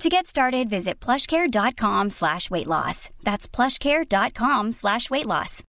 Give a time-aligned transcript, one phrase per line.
[0.00, 3.08] To get started, visit plushcare.com slash weight loss.
[3.24, 5.62] That's plushcare.com slash weight loss.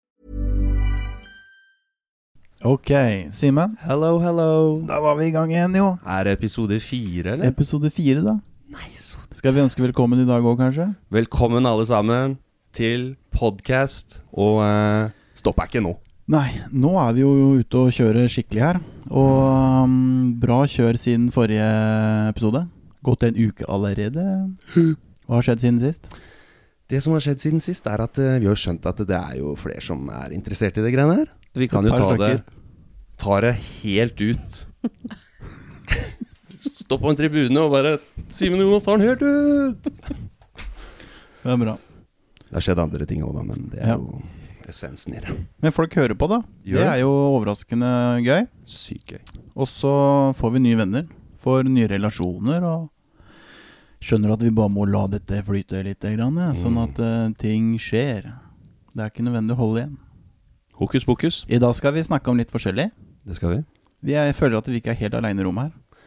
[2.64, 2.90] Ok,
[3.30, 3.76] Simen.
[3.86, 4.82] Hello, hello.
[4.82, 5.92] Da var vi i gang igjen, jo.
[6.02, 7.46] Er det episode fire, eller?
[7.52, 8.34] Episode fire, da.
[8.74, 9.14] Nice.
[9.30, 10.88] Skal vi ønske velkommen i dag òg, kanskje?
[11.14, 12.34] Velkommen alle sammen
[12.74, 15.94] til podcast, og uh, stopp er ikke nå.
[16.34, 18.82] Nei, nå er vi jo ute og kjører skikkelig her.
[19.06, 21.70] Og um, bra kjør siden forrige
[22.32, 22.66] episode.
[23.06, 24.22] Gått en uke allerede.
[24.74, 26.08] Hva har skjedd siden sist?
[26.90, 29.38] Det som har skjedd siden sist, er at uh, vi har skjønt at det er
[29.40, 31.30] jo flere som er interessert i det greiene her.
[31.56, 32.32] Vi kan jo ta det,
[33.22, 34.58] ta det helt ut.
[36.66, 37.96] Stå på en tribune og bare
[38.32, 39.90] Simen Jonas tar den helt ut!
[41.42, 41.76] Det er bra.
[42.46, 43.96] Det har skjedd andre ting òg, da, men det er Ja.
[43.98, 44.20] jo
[44.66, 45.34] essensen i det.
[45.62, 46.40] Men folk hører på, da.
[46.66, 46.92] Gjør det det?
[46.92, 47.90] er jo overraskende
[48.26, 48.46] gøy.
[48.66, 49.22] Sykt gøy.
[49.54, 49.92] Og så
[50.38, 51.06] får vi nye venner.
[51.42, 52.88] Får nye relasjoner og
[54.06, 56.82] skjønner at vi bare må la dette flyte litt, grann, ja, sånn Mm.
[56.84, 58.28] at uh, ting skjer.
[58.94, 59.96] Det er ikke nødvendig å holde igjen.
[60.78, 61.44] Hokus pokus.
[61.48, 62.90] I dag skal vi snakke om litt forskjellig.
[63.26, 63.62] Det skal vi.
[64.06, 66.04] Vi er, jeg føler at vi ikke er helt aleine i rommet her.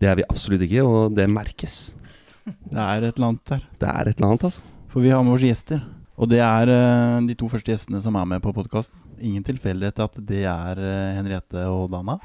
[0.00, 1.94] Det er vi absolutt ikke, og det merkes.
[2.42, 3.66] Det er et eller annet der.
[3.78, 4.62] Det er et eller annet, altså.
[4.90, 5.82] For vi har med oss gjester.
[6.18, 8.96] Og det er uh, de to første gjestene som er med på podkasten.
[9.22, 12.18] Ingen tilfeldighet at det er uh, Henriette og Dana.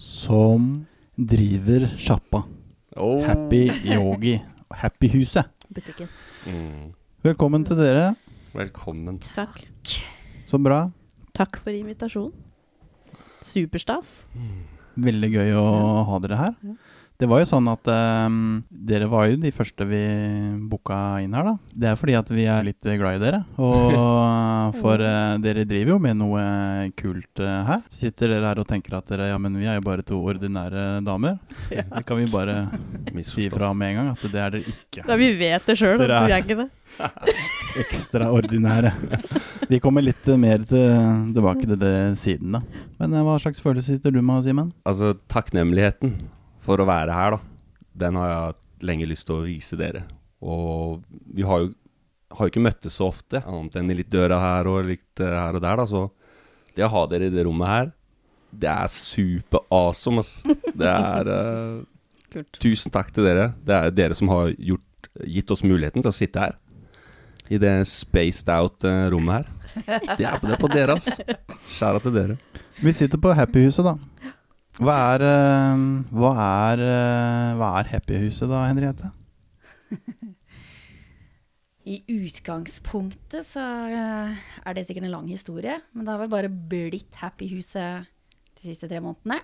[0.00, 0.70] Som
[1.16, 2.44] driver sjappa.
[2.96, 3.22] Oh.
[3.22, 4.40] Happy Yogi.
[4.70, 5.46] Happy Huset.
[5.74, 6.08] butikken.
[6.46, 6.92] Mm.
[7.22, 8.14] Velkommen til dere.
[8.54, 9.20] Velkommen.
[9.34, 9.60] Takk.
[10.44, 10.88] Så bra.
[11.36, 12.32] Takk for invitasjonen.
[13.46, 14.24] Superstas.
[15.00, 15.64] Veldig gøy å
[16.08, 16.56] ha dere her.
[16.66, 16.74] Ja.
[17.20, 18.36] Det var jo sånn at um,
[18.72, 19.98] dere var jo de første vi
[20.70, 21.52] booka inn her, da.
[21.82, 23.40] Det er fordi at vi er litt glad i dere.
[23.60, 26.44] Og for uh, dere driver jo med noe
[26.96, 27.82] kult uh, her.
[27.92, 31.02] Sitter dere her og tenker at dere Ja, men vi er jo bare to ordinære
[31.04, 31.36] damer.
[31.70, 32.56] Det kan vi bare
[33.28, 35.04] si fra med en gang at det er dere ikke.
[35.04, 36.70] Ja, vi vet det sjøl, Dere er- er ikke det.
[37.84, 38.90] Ekstraordinære.
[39.70, 40.88] Vi kommer litt eh, mer til,
[41.36, 42.64] tilbake til det siden, da.
[42.98, 44.72] Men hva slags følelse sitter du med, Simen?
[44.88, 46.16] Altså, takknemligheten
[46.64, 47.40] for å være her, da.
[48.00, 50.04] Den har jeg lenge lyst til å vise dere.
[50.40, 51.02] Og
[51.34, 51.72] vi har jo,
[52.36, 55.36] har jo ikke møttes så ofte, annet enn i litt døra her og litt eh,
[55.36, 55.86] her og der, da.
[55.90, 56.06] Så
[56.76, 57.90] det å ha dere i det rommet her,
[58.50, 60.40] det er super awesome, ass.
[60.74, 61.82] Det er uh,
[62.30, 62.60] Kult.
[62.62, 63.50] Tusen takk til dere.
[63.66, 66.58] Det er dere som har gjort, gitt oss muligheten til å sitte her.
[67.50, 69.48] I det spaced out eh, her.
[70.18, 71.06] Det er, det er på dere, ass.
[71.70, 72.36] Skjæra til dere.
[72.82, 73.94] Vi sitter på Happyhuset, da.
[74.80, 75.76] Hva er, eh,
[76.16, 79.10] hva er, eh, hva er Happyhuset, da, Henriette?
[81.90, 83.60] I utgangspunktet så
[83.92, 84.32] eh,
[84.64, 88.08] er det sikkert en lang historie, men det har vel bare blitt Happy-huset
[88.56, 89.38] de siste tre månedene.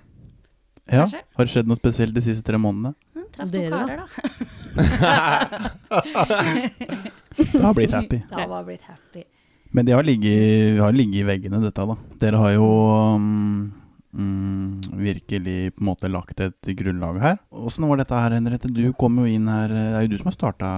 [0.87, 2.95] Ja, Har det skjedd noe spesielt de siste tre månedene?
[3.17, 4.07] Hm, Traff to karer, da.
[7.37, 8.23] Det har blitt happy.
[8.25, 9.25] Det har bare blitt happy.
[9.77, 11.97] Men det har ligget, har ligget i veggene, dette, da.
[12.23, 12.69] Dere har jo
[13.21, 13.59] mm,
[14.17, 17.39] mm, virkelig på en måte lagt et grunnlag her.
[17.51, 18.71] Åssen var dette her, Henriette?
[18.73, 20.71] Du kom jo inn her Det er jo du som har starta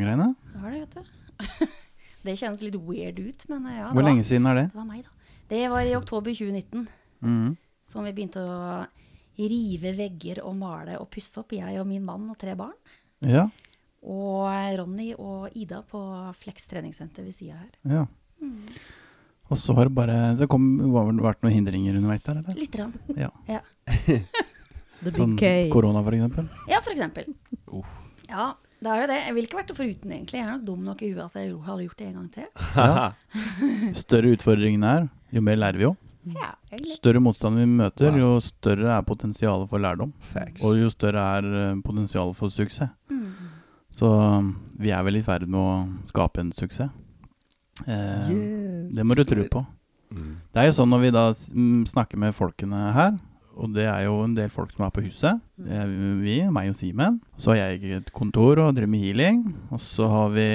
[0.00, 0.32] greiene.
[0.52, 1.76] Det har det, vet du.
[2.28, 3.88] Det kjennes litt weird ut, men eh, ja.
[3.92, 4.66] Hvor var- lenge siden er det?
[4.72, 5.34] Det var meg, da.
[5.48, 6.88] Det var i oktober 2019
[7.24, 7.56] mm.
[7.88, 8.82] som vi begynte å
[9.38, 12.74] rive vegger og male og pusse opp, jeg og min mann og tre barn.
[13.24, 13.46] Ja.
[14.02, 16.02] Og Ronny og Ida på
[16.36, 17.70] Flex treningssenter ved sida her.
[17.88, 18.06] ja.
[19.48, 22.58] Og så har det bare Det kom, var vel vært noen hindringer underveis der, eller?
[22.58, 22.78] Litt.
[22.78, 22.94] Rann.
[23.16, 23.32] Ja.
[25.04, 25.68] The Sånn K.
[25.72, 26.48] korona, for eksempel.
[26.68, 27.30] Ja, for eksempel.
[27.70, 27.86] Uh.
[28.28, 28.50] Ja,
[28.82, 29.18] det er jo det.
[29.22, 30.40] Jeg ville ikke vært det foruten, egentlig.
[30.40, 32.50] Jeg er nok dum nok i huet at jeg hadde gjort det en gang til.
[32.74, 33.06] Ja.
[34.02, 35.94] Større utfordringene er, jo mer lærer vi jo.
[36.34, 36.50] Ja.
[36.92, 40.12] Større motstand vi møter, jo større er potensialet for lærdom.
[40.32, 40.64] Facts.
[40.66, 42.90] Og jo større er eh, potensialet for suksess.
[43.10, 43.30] Mm.
[43.98, 46.92] Så um, vi er vel i ferd med å skape en suksess.
[47.86, 48.28] Eh,
[48.94, 49.66] Det må du tro på.
[50.10, 50.36] Mm.
[50.54, 53.18] Det er jo sånn når vi da mm, snakker med folkene her,
[53.58, 55.40] og det er jo en del folk som er på huset.
[55.58, 55.90] Det er
[56.22, 57.20] vi, meg og Simen.
[57.36, 59.40] Så har jeg et kontor og driver med healing.
[59.74, 60.46] Og så har vi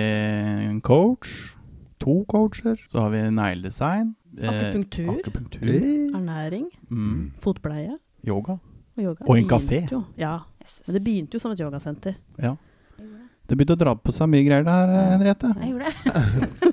[0.70, 1.54] en coach.
[2.00, 2.78] To coacher.
[2.90, 4.16] Så har vi negledesign.
[4.40, 5.10] eh, Akupunktur.
[5.20, 5.68] akupunktur.
[6.16, 6.70] Ernæring.
[6.90, 7.98] Mm, Fotpleie.
[8.26, 8.58] yoga.
[8.98, 9.26] Og yoga.
[9.28, 9.84] Og en kafé.
[9.92, 10.04] Jo.
[10.18, 10.40] Ja,
[10.88, 12.16] men det begynte jo som et yogasenter.
[12.40, 12.56] Ja.
[12.98, 13.06] Det.
[13.48, 15.54] Det begynte å dra på seg mye greier der, eh, Henriette.
[15.60, 16.73] Jeg gjorde det.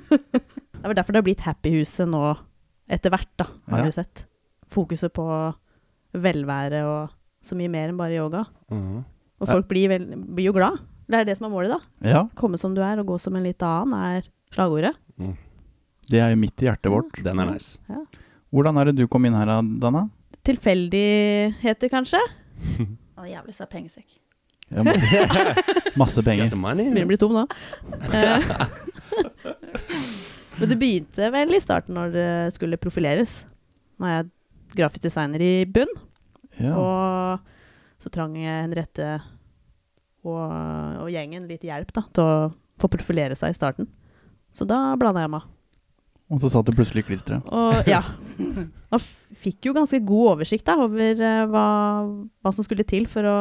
[0.81, 2.21] Det er vel derfor det har blitt Happyhuset nå
[2.91, 3.83] etter hvert, da, har Ja.
[3.85, 4.23] vi sett.
[4.71, 5.23] Fokuset på
[6.17, 7.09] velvære og
[7.45, 8.41] så mye mer enn bare yoga.
[8.71, 9.03] Mm.
[9.41, 10.03] Og folk blir, vel,
[10.35, 10.79] blir jo glad.
[11.11, 11.79] Det er det som er målet, da.
[12.07, 14.21] Ja, Komme som du er og gå som en litt annen, er
[14.53, 14.93] slagordet.
[16.09, 17.21] det er jo midt i hjertet vårt.
[17.23, 17.77] Den er nice.
[18.51, 19.45] Hvordan er det du kom inn her,
[19.79, 20.07] Dana?
[20.43, 22.19] Tilfeldigheter, kanskje?
[23.21, 24.07] Er jævlig svær pengesekk.
[24.71, 25.53] Ja, masse,
[26.01, 26.49] masse penger.
[26.49, 27.43] Begynner å bli tom nå.
[30.61, 33.39] Men det begynte vel i starten når det skulle profileres.
[33.97, 34.29] Nå er jeg
[34.77, 35.89] grafisk designer i bunn,
[36.61, 36.75] Ja.
[36.77, 39.07] og så trang Henriette
[40.23, 40.51] og,
[41.01, 42.35] og gjengen litt hjelp da, til å
[42.81, 43.89] få profilere seg i starten.
[44.53, 45.49] Så da blanda jeg meg.
[46.31, 47.47] Og så satt du plutselig i klisteret.
[47.51, 48.01] Og ja.
[48.93, 49.03] Og
[49.43, 51.65] fikk jo ganske god oversikt da, over eh, hva,
[52.43, 53.37] hva som skulle til for å,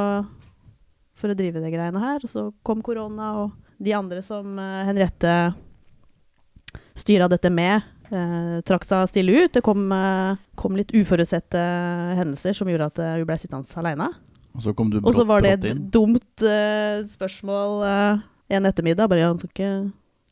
[1.19, 2.23] for å drive det greiene her.
[2.27, 5.35] Og så kom korona, og de andre som eh, Henriette
[7.01, 9.53] styra dette med, eh, trakk seg stille ut.
[9.57, 11.63] Det kom, eh, kom litt uforutsette
[12.21, 14.11] hendelser som gjorde at eh, hun ble sittende aleine.
[14.55, 15.85] Og så kom du Og så brått, var det et inn.
[15.95, 18.23] dumt eh, spørsmål eh,
[18.57, 19.09] en ettermiddag.
[19.13, 19.73] Bare han skal ikke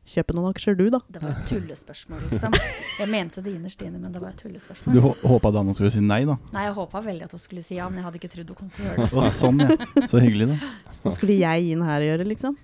[0.09, 0.99] kjøpe noen aksjer, du, da.
[1.13, 2.55] Det var et tullespørsmål, liksom.
[2.99, 4.97] Jeg mente det innerst inne, men det var et Så du tullespørsmål.
[5.05, 6.39] hå- håpa Dana skulle si nei, da?
[6.55, 8.57] Nei, jeg håpa veldig at hun skulle si ja, men jeg hadde ikke trodd hun
[8.57, 9.19] kom til å gjøre det.
[9.21, 10.07] Å, sånn, ja.
[10.09, 10.73] Så hyggelig, da.
[11.05, 12.57] Hva skulle jeg inn her og gjøre, liksom?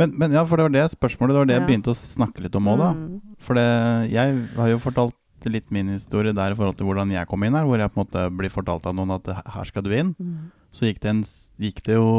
[0.00, 1.36] Men, men ja, for det var det spørsmålet.
[1.36, 1.68] Det var det jeg Ja.
[1.68, 2.90] begynte å snakke litt om òg, da.
[2.96, 3.19] Mm.
[3.40, 3.66] For det,
[4.12, 5.16] jeg har jo fortalt
[5.48, 7.64] litt min historie der i forhold til hvordan jeg kom inn her.
[7.68, 10.14] Hvor jeg på en måte blir fortalt av noen at her skal du inn.
[10.20, 10.50] Mm.
[10.70, 11.22] Så gikk det, en,
[11.58, 12.10] gikk det jo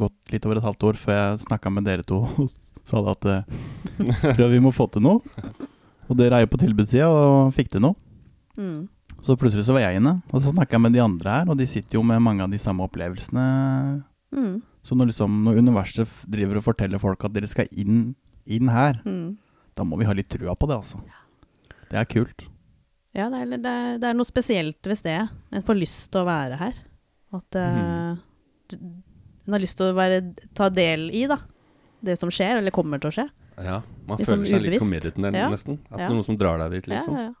[0.00, 2.48] gått litt over et halvt år før jeg snakka med dere to og
[2.88, 3.58] sa det at eh,
[4.32, 5.42] tror jeg vi må få til noe.
[6.08, 7.98] Og dere er jo på tilbudssida og fikk til noe.
[8.58, 8.86] Mm.
[9.22, 10.16] Så plutselig så var jeg inne.
[10.32, 12.50] Og så snakka jeg med de andre her, og de sitter jo med mange av
[12.52, 13.44] de samme opplevelsene.
[14.34, 14.54] Mm.
[14.86, 18.14] Så når, liksom, når universet driver og forteller folk at dere skal inn,
[18.48, 19.36] inn her, Mm.
[19.78, 21.00] Da må vi ha litt trua på det, altså.
[21.88, 22.44] Det er kult.
[23.16, 25.28] Ja, det er, det, er, det er noe spesielt ved stedet.
[25.54, 26.80] En får lyst til å være her.
[27.38, 28.18] At mm.
[29.46, 30.20] en har lyst til å være,
[30.56, 31.40] ta del i da,
[32.04, 33.26] det som skjer, eller kommer til å skje.
[33.58, 34.84] Ja, man liksom føler seg seg litt ubevisst.
[34.84, 35.50] committed ne- Ja.
[35.50, 35.78] nesten.
[35.90, 36.06] At Ja.
[36.06, 37.14] det er noen som drar deg dit, liksom.
[37.16, 37.34] Ja, ja, ja.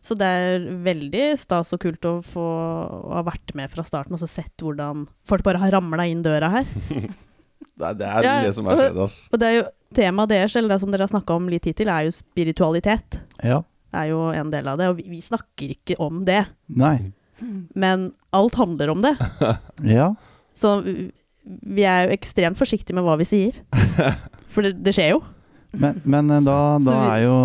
[0.00, 4.16] Så det er veldig stas og kult å få å ha vært med fra starten
[4.16, 6.64] og så sett hvordan folk bare har ramla inn døra her.
[7.80, 9.18] Det er det, er Ja, det som er skjedd, ass.
[9.32, 9.66] Og det er jo
[9.96, 13.20] temaet deres, eller det som dere har snakka om litt hittil, er jo spiritualitet.
[13.42, 13.62] Ja.
[13.90, 16.44] Det er jo en del av det, og vi, vi snakker ikke om det.
[16.68, 17.12] Nei.
[17.74, 19.14] Men alt handler om det.
[19.96, 20.12] Ja.
[20.54, 21.10] Så vi-
[21.88, 23.56] er jo ekstremt forsiktige med hva vi sier.
[24.52, 25.22] For det, det skjer jo.
[25.72, 27.36] Men, men eh, da, da vi- er jo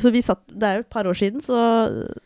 [0.00, 1.58] Så vi satt, det er jo et par år siden, så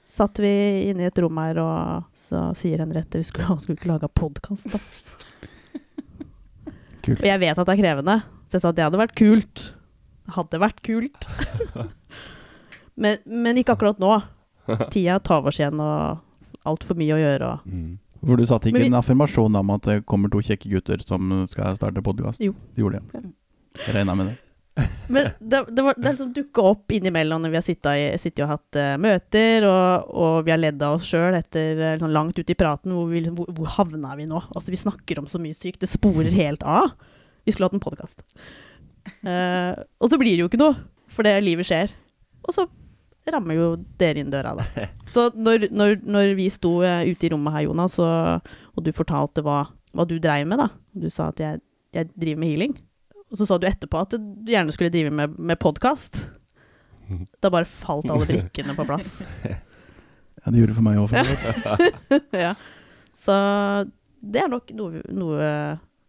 [0.07, 0.53] satt vi
[0.91, 4.71] inne i et rom her, og så sier Henriette vi skulle, skulle ikke lage podkast,
[4.73, 4.81] da.
[7.03, 7.21] Kult.
[7.21, 8.17] Og jeg vet at det er krevende,
[8.47, 9.63] så jeg sa at det hadde vært kult.
[10.37, 11.27] Hadde vært kult.
[13.03, 14.13] men, men ikke akkurat nå.
[14.93, 16.21] Tida tar oss igjen, og
[16.69, 17.53] altfor mye å gjøre.
[17.57, 17.99] Og Mm.
[18.23, 21.33] For du satte ikke vi- en affirmasjon om at det kommer to kjekke gutter som
[21.51, 22.39] skal starte podkast?
[22.39, 22.53] Jo.
[22.77, 23.23] Du gjorde det?
[23.83, 24.37] Jeg regna med det.
[25.13, 28.79] Men det, det, var, det liksom dukka opp innimellom når vi har sittet, og hatt
[28.81, 32.55] uh, møter, og, og vi har ledd av oss sjøl etter eh, liksom, langt ute
[32.55, 32.95] i praten.
[32.97, 34.41] Hvor, vi, liksom- hvor, hvor havna vi nå?
[34.55, 35.83] Altså, vi snakker om så mye sykt.
[35.85, 36.95] Det sporer helt av.
[37.45, 38.25] Vi skulle hatt en podkast.
[39.27, 40.79] og så blir det jo ikke noe,
[41.11, 41.93] for det livet skjer.
[42.47, 42.69] Og så
[43.31, 43.67] rammer jo
[44.01, 44.87] dere inn døra, da.
[45.15, 48.91] Så når, når, når vi sto eh, ute i rommet her, Jonas, og, og du
[48.97, 49.65] fortalte hva,
[49.95, 51.61] hva du dreiv med, da Du sa at jeg,
[51.95, 52.75] jeg driver med healing.
[53.33, 56.27] Og så sa du etterpå at du gjerne skulle drive med, med podkast.
[57.43, 59.19] Da bare falt alle brikkene på plass.
[60.43, 61.13] Ja, det gjorde det for meg òg.
[62.47, 62.55] ja.
[63.15, 63.35] Så
[64.19, 65.51] det er nok noe, noe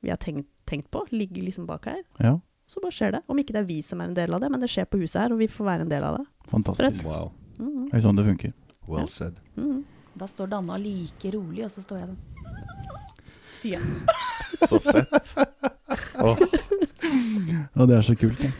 [0.02, 1.04] vi har tenkt, tenkt på.
[1.14, 2.00] Ligger liksom bak her.
[2.18, 2.32] Ja.
[2.66, 3.22] så bare skjer det.
[3.30, 4.98] Om ikke det er vi som er en del av det, men det skjer på
[5.04, 6.26] huset her, og vi får være en del av det.
[6.50, 7.06] Fantastisk.
[7.06, 7.30] Wow.
[7.60, 7.84] Mhm.
[7.92, 8.56] Det er sånn det funker.
[8.90, 9.38] Well said.
[9.60, 9.84] Mhm.
[10.18, 12.20] Da står Danna like rolig, og så står jeg den.
[13.60, 13.86] Sier jeg.
[14.66, 15.36] Så fett.
[16.18, 16.42] Åh,
[17.80, 18.40] Og det er så kult.
[18.44, 18.52] Ja.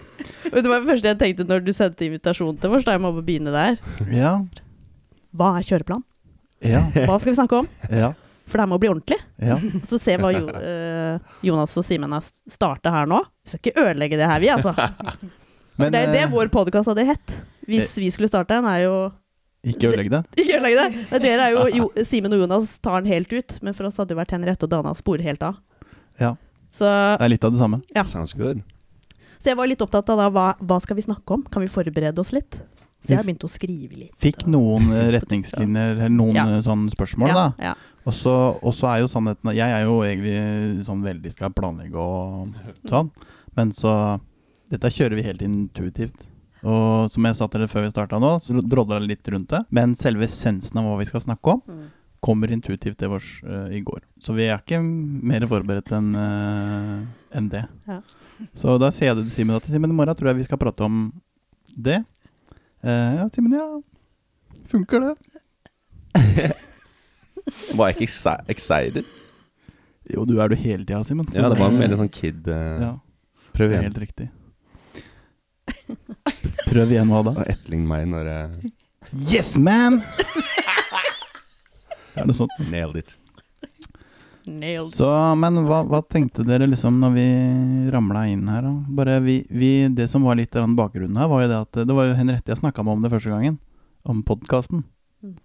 [0.54, 2.86] Det var det første jeg tenkte når du sendte invitasjon til oss?
[2.86, 3.80] Da jeg må begynne der.
[4.14, 4.36] Ja.
[5.34, 6.04] Hva er kjøreplan?
[6.64, 6.84] Ja.
[6.94, 7.70] Hva skal vi snakke om?
[7.90, 8.14] Ja.
[8.48, 9.20] For det her må bli ordentlig.
[9.42, 9.58] ja.
[9.90, 13.22] Så se hva jo, eh, Jonas og Simen har starta her nå.
[13.44, 14.76] Vi skal ikke ødelegge det her, vi, altså.
[15.80, 17.36] Men det er det eh, vår podkast hadde hett.
[17.68, 18.96] Hvis vi skulle starte en, er jo
[19.64, 20.22] ikke ødelegge det.
[20.42, 21.04] Ikke ødelegge det!
[21.08, 23.96] Men dere er jo, jo Simen og Jonas tar den helt ut, men for oss
[24.02, 25.62] hadde det vært Henriette og Dana spor helt av.
[26.20, 26.34] Ja.
[26.74, 27.82] Så, Det er litt av det samme.
[27.96, 28.04] Ja.
[28.08, 28.64] Sounds good.
[29.40, 31.44] så jeg var litt opptatt av da, hva, hva skal vi snakke om?
[31.54, 32.58] Kan vi forberede oss litt?
[33.04, 34.14] Så jeg har begynt å skrive litt.
[34.18, 34.88] Fikk noen
[35.18, 36.46] retningslinjer, eller noen Ja.
[36.56, 37.48] eh, sånne spørsmål, ja, da.
[37.60, 37.74] Ja.
[38.08, 41.96] Og så og så er jo sannheten Jeg er jo egentlig sånn veldig skal planlegge
[42.00, 42.56] og
[42.90, 43.12] sånn,
[43.56, 44.20] men så
[44.72, 46.24] Dette kjører vi helt intuitivt.
[46.64, 49.50] Og som jeg sa til dere før vi starta nå, så drodla det litt rundt
[49.52, 49.60] det.
[49.70, 51.84] Men selve essensen av hva vi skal snakke om, Mm.
[52.24, 54.02] Kommer intuitivt til oss uh, i går.
[54.24, 57.04] Så vi er ikke mer forberedt enn uh,
[57.36, 57.64] en det.
[57.90, 58.00] Ja.
[58.58, 60.62] Så da sier jeg det til Simen at Simen, i morgen tror jeg vi skal
[60.62, 61.02] prate om
[61.76, 62.00] det.
[62.84, 63.68] Uh, ja, Simen, ja.
[64.72, 65.14] Funker det?
[67.78, 69.10] Var jeg ikke exci- excited?
[70.14, 71.28] Jo, du er du hele tida, Simen.
[71.36, 72.94] Ja, det var en veldig sånn kid eh, ja.
[73.56, 73.86] Prøv igjen.
[73.88, 74.30] helt riktig.
[76.68, 77.34] Prøv igjen hva da?
[77.48, 78.74] Etterlign meg når jeg
[79.32, 80.02] Yes, man!
[82.16, 82.54] Er det sånn?
[82.70, 83.18] nailed it.
[84.46, 84.92] Nailed.
[84.92, 85.08] Så,
[85.40, 87.28] men hva, hva tenkte dere liksom når vi
[87.94, 88.66] ramla inn her?
[88.92, 92.10] Bare vi, vi, det som var litt bakgrunnen her, var jo det at det var
[92.10, 93.60] jo Henriette jeg snakka med om det første gangen.
[94.04, 94.84] Om podkasten.
[95.24, 95.38] Mm.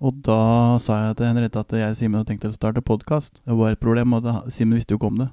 [0.00, 0.40] Og da
[0.80, 3.42] sa jeg til Henriette at jeg og Simen hadde tenkt å starte podkast.
[3.44, 5.28] Det var et problem, og Simen visste jo ikke om det.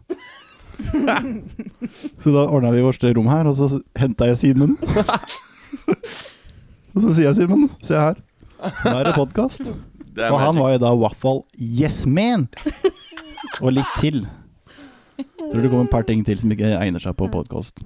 [2.22, 4.75] så da ordna vi vårt rom her, og så henta jeg Simen.
[6.91, 8.19] og så sier jeg Simen, se her.
[8.60, 9.63] Nå er det podkast.
[10.17, 12.47] Det er Og han var jo da fall yes man!
[13.62, 14.24] Og litt til.
[15.17, 17.79] Tror det kommer et par ting til som ikke egner seg på podkast.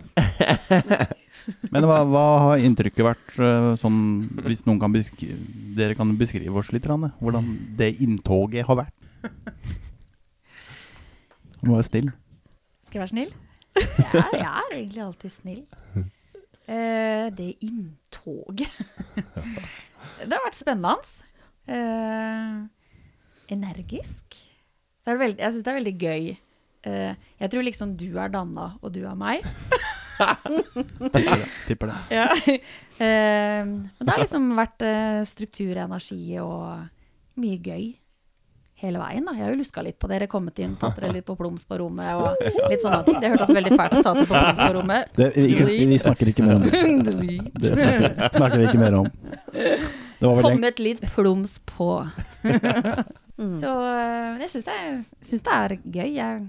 [1.74, 3.98] Men hva, hva har inntrykket vært øh, sånn
[4.46, 5.40] Hvis noen kan beskrive
[5.74, 7.48] Dere kan beskrive oss litt, Ranne, hvordan
[7.80, 8.94] det inntoget har vært?
[11.62, 12.12] Du må være snill.
[12.88, 13.34] Skal jeg være snill?
[13.82, 15.62] Jeg er, jeg er egentlig alltid snill.
[16.72, 18.68] Uh, det inntoget
[20.28, 20.96] Det har vært spennende.
[21.68, 22.56] Eh,
[23.52, 24.38] energisk.
[25.02, 26.32] Så er det veldig, jeg syns det er veldig gøy.
[26.82, 29.46] Uh, jeg tror liksom du er Danna, og du er meg.
[30.22, 31.50] Tipper det.
[31.68, 31.98] Tipper det.
[32.14, 32.28] Ja.
[33.02, 34.86] Uh, men det har liksom vært
[35.30, 36.88] struktur, energi og
[37.42, 37.92] mye gøy
[38.82, 39.26] hele veien.
[39.26, 39.34] da.
[39.38, 41.78] Jeg har jo luska litt på dere, kommet inn, tatt dere litt på plums på
[41.82, 43.20] rommet og litt sånne ting.
[43.22, 45.12] Det hørtes veldig fælt ut, tatt dere på plums på rommet.
[45.18, 46.72] det vi, ikke, vi snakker ikke mer om det.
[47.62, 48.08] Det snakker,
[48.40, 49.12] snakker vi ikke mer om.
[49.52, 51.90] Det var vel en, Kommet litt plums på.
[53.42, 53.56] Mm.
[53.58, 55.00] Så eh, jeg syns det, er-
[55.32, 56.10] det er gøy.
[56.14, 56.42] Jeg,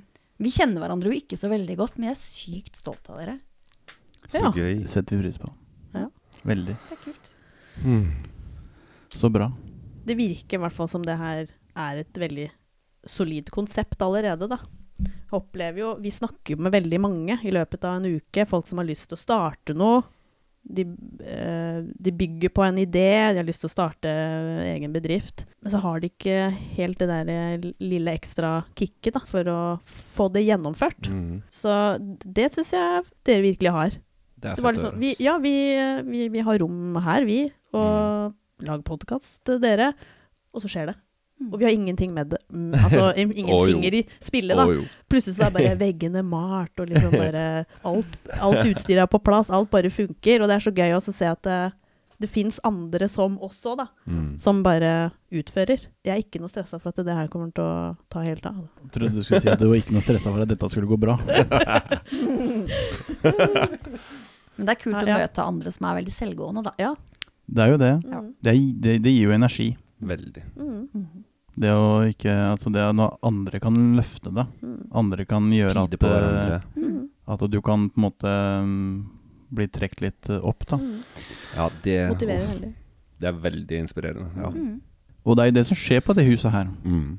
[0.45, 3.37] vi kjenner hverandre jo ikke så veldig godt, men jeg er sykt stolt av dere.
[4.29, 4.50] Så Ja.
[4.52, 4.83] gøy.
[4.93, 5.49] setter vi pris på.
[5.95, 6.02] Ja.
[6.45, 6.75] Veldig.
[6.76, 7.31] Det er kult.
[7.87, 8.11] Mm.
[9.09, 9.49] Så bra.
[10.05, 12.50] Det virker i hvert fall som det her er et veldig
[13.09, 14.59] solid konsept allerede, da.
[15.00, 18.45] Jeg opplever jo Vi snakker jo med veldig mange i løpet av en uke.
[18.47, 20.02] Folk som har lyst til å starte noe.
[20.62, 20.85] De,
[21.26, 24.12] eh, de bygger på en idé, de har lyst til å starte
[24.62, 25.45] egen bedrift.
[25.62, 29.61] Men så har de ikke helt det der eh, lille ekstra kicket da, for å
[29.85, 31.11] få det gjennomført.
[31.11, 31.42] Mm.
[31.50, 33.99] Så det syns jeg dere virkelig har.
[34.42, 35.54] Det Det var liksom, vi, ja, vi,
[36.09, 39.92] vi, vi har rom her, vi, og lager podkast til dere,
[40.54, 40.97] og så skjer det.
[41.51, 42.41] Og vi har ingenting med det.
[42.53, 44.67] Mm, altså ingen oh, finger i spillet, da.
[44.69, 44.85] Oh.
[45.11, 47.45] Plutselig så er bare veggene malt, og liksom bare
[47.89, 50.43] alt, alt utstyret er på plass, alt bare funker.
[50.43, 51.61] Og det er så gøy også å se at det,
[52.23, 53.87] det fins andre som også, da.
[54.07, 54.39] Mm.
[54.41, 55.89] Som bare utfører.
[56.05, 58.63] Jeg er ikke noe stressa for at det her kommer til å ta helt av.
[58.85, 60.91] Jeg trodde du skulle si at du var ikke noe stressa for at dette skulle
[60.91, 61.15] gå bra.
[64.53, 66.73] Men det er kult Ja, å møte andre som er veldig selvgående, da.
[66.81, 66.93] Ja.
[67.53, 67.93] Det er jo det.
[68.07, 68.29] Mm.
[68.39, 69.69] Det, er, det, det gir jo energi.
[70.03, 70.45] Veldig.
[70.57, 71.22] Mm.
[71.55, 74.47] Det å ikke Altså det er når andre kan løfte det.
[74.63, 74.79] Mm.
[75.03, 76.63] Andre kan gjøre at, på eh.
[76.77, 77.03] Mm.
[77.35, 78.37] at du kan på en måte
[78.69, 78.87] mm,
[79.53, 80.79] bli trukket litt opp, da.
[81.57, 82.73] Ja, det, Motiverer veldig.
[83.21, 84.31] det er veldig inspirerende.
[84.41, 84.53] Ja.
[84.55, 84.81] Mm.
[85.23, 86.73] Og det er jo det som skjer på det huset her.
[86.83, 87.19] Mm.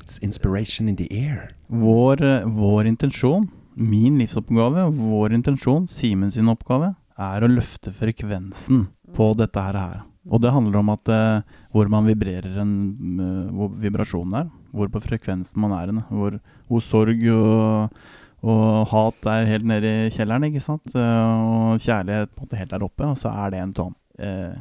[0.00, 1.50] It's inspiration in the air.
[1.68, 8.86] Vår, eh, vår intensjon, min livsoppgave, vår intensjon, Simens sin oppgave, er å løfte frekvensen
[9.16, 9.76] på dette her.
[9.76, 9.98] her.
[10.30, 12.72] Og det handler om at eh, hvor man vibrerer en
[13.20, 18.00] eh, hvor vibrasjonen er, hvor på frekvensen man er hvor, hvor sorg og,
[18.40, 20.94] Og hat er helt nede i kjelleren, ikke sant.
[20.96, 23.04] Eh, Og kjærlighet på en måte helt der oppe.
[23.04, 24.54] Og så er det en sånn eh,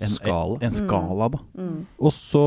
[0.00, 0.58] en, Skala.
[0.60, 1.38] En, skala, da.
[1.54, 1.84] Mm.
[2.02, 2.42] Og så,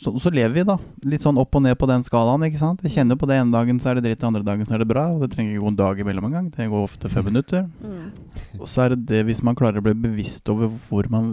[0.00, 0.78] så, så lever vi, da.
[1.04, 2.80] Litt sånn opp og ned på den skalaen, ikke sant.
[2.86, 4.82] Jeg kjenner på det ene dagen så er det dritt, den andre dagen så er
[4.82, 5.04] det bra.
[5.12, 6.48] Og det trenger ikke gå en dag imellom engang.
[6.54, 7.68] Det går ofte fem minutter.
[7.84, 8.08] Mm.
[8.56, 11.30] Og så er det det hvis man klarer å bli bevisst over hvor man,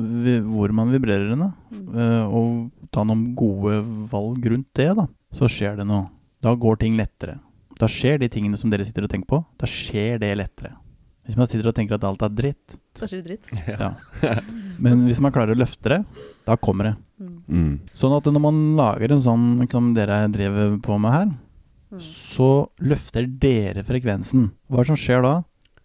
[0.50, 1.90] hvor man vibrerer henne, mm.
[2.28, 3.80] og ta noen gode
[4.12, 6.10] valg rundt det, da, så skjer det noe.
[6.44, 7.40] Da går ting lettere.
[7.80, 9.46] Da skjer de tingene som dere sitter og tenker på.
[9.60, 10.76] Da skjer det lettere.
[11.26, 13.68] Hvis man sitter og tenker at alt er dritt, Så skjer det dritt.
[13.82, 13.94] ja.
[14.78, 16.00] Men hvis man klarer å løfte det,
[16.46, 16.96] da kommer det.
[17.50, 17.80] Mm.
[17.98, 21.34] Sånn at når man lager en sånn som dere driver på med her,
[21.96, 22.00] Mm.
[22.02, 22.48] så
[22.82, 24.50] løfter dere frekvensen.
[24.68, 25.34] Hva er det som skjer da?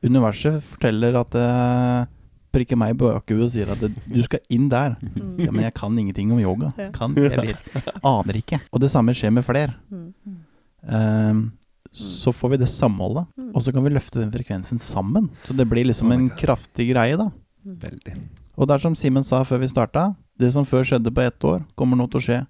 [0.02, 2.09] Universet forteller at det
[2.50, 4.97] prikker meg i bakhuet og sier at det, du skal inn der.
[5.04, 5.37] Mm.
[5.44, 6.73] Ja, men jeg kan ingenting om yoga.
[6.80, 6.88] Ja.
[6.97, 7.62] Kan, jeg vet,
[8.02, 8.59] aner ikke.
[8.73, 9.76] Og det samme skjer med flere.
[9.92, 10.40] Mm.
[10.88, 11.44] Ehm,
[11.92, 13.50] så får vi det samholdet, Mm.
[13.56, 15.28] og så kan vi løfte den frekvensen sammen.
[15.44, 17.30] Så det blir liksom Oh en kraftig greie, da.
[17.66, 18.14] Veldig.
[18.56, 21.38] Og det er som Simen sa før vi starta, det som før skjedde på ett
[21.44, 22.47] år, kommer nå til å skje.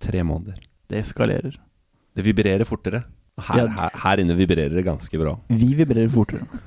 [0.00, 0.58] Tre måneder.
[0.88, 1.56] Det eskalerer.
[2.16, 3.04] Det vibrerer fortere.
[3.38, 3.66] Her, Ja.
[3.68, 5.38] her, her inne vibrerer det ganske bra.
[5.48, 6.46] Vi vibrerer fortere.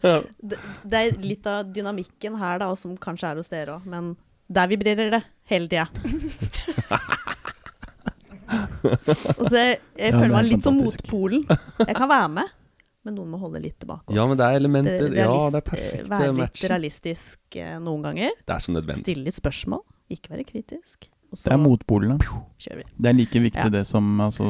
[0.00, 4.16] Det, det er litt av dynamikken her, da, som kanskje er hos dere òg, men
[4.48, 5.88] der vibrerer det hele tida.
[8.48, 11.04] og så jeg, jeg føler er meg litt som fantastisk.
[11.12, 11.44] motpolen.
[11.88, 12.54] Jeg kan være med,
[13.04, 14.14] men noen må holde litt tilbake.
[14.16, 17.76] Ja, men det er elementer Det- Ja, realist- det er perfekte Være litt realistisk eh,
[17.78, 18.30] noen ganger.
[18.46, 19.04] Det er så nødvendig.
[19.06, 19.84] Stille litt spørsmål.
[20.10, 21.08] Ikke være kritisk.
[21.30, 22.16] Og så Det er motpolene.
[22.58, 22.84] kjører vi.
[23.04, 23.68] Det er like viktig Ja.
[23.68, 24.44] det som altså,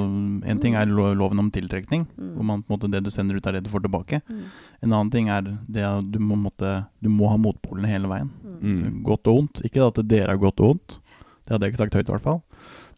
[0.47, 2.35] En ting er lo- loven om tiltrekning, Mm.
[2.37, 4.23] hvor man på en måte det du sender ut, er det du får tilbake.
[4.31, 4.45] Mm.
[4.85, 8.31] En annen ting er det at du må, måtte, du må ha motpolene hele veien.
[8.63, 9.03] Mm.
[9.03, 9.63] Godt og vondt.
[9.67, 11.01] Ikke at dere er godt og vondt.
[11.47, 12.43] Det hadde jeg ikke sagt høyt, i hvert fall.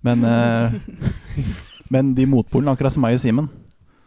[0.07, 0.73] Men, uh,
[1.93, 3.51] men de motpolene, akkurat som meg og Simen.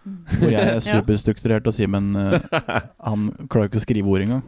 [0.04, 2.40] Hvor jeg er superstrukturert, og Simen uh,
[3.08, 4.44] han klarer ikke å skrive ord engang.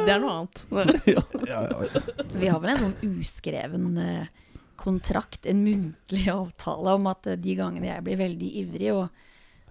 [0.00, 0.62] Det er noe annet.
[2.40, 4.30] Vi har vel en sånn uskreven eh,
[4.80, 9.10] kontrakt, en muntlig avtale om at de gangene jeg blir veldig ivrig og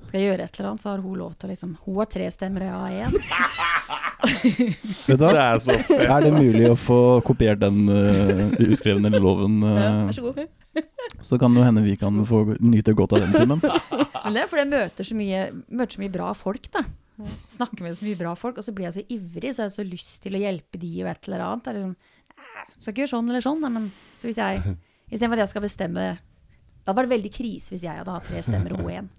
[0.06, 2.30] skal gjøre et eller annet, så har hun lov til å liksom Hun har tre
[2.32, 3.79] stemmer, og jeg har én.
[4.20, 5.26] Vet du?
[5.26, 6.04] Det er så fett.
[6.06, 9.60] Er det mulig å få kopiert den uh, uskrevne loven?
[9.64, 10.42] Ja, eh, vær så god.
[11.30, 13.64] så kan det hende vi kan få nyte godt av den, Simen.
[13.64, 16.84] Men det er fordi jeg møter så mye, møter så mye bra folk, da.
[17.52, 19.78] Snakker med så mye bra folk, og så blir jeg så ivrig, så har jeg
[19.78, 21.64] så lyst til å hjelpe de og et eller annet.
[21.66, 21.96] Det er liksom,
[22.40, 24.78] "Nei, skal ikke gjøre sånn eller sånn, da, men så hvis jeg
[25.10, 26.04] Istedenfor at jeg skal bestemme
[26.90, 29.10] Da var det veldig krise hvis jeg hadde hatt tre stemmer og hun én.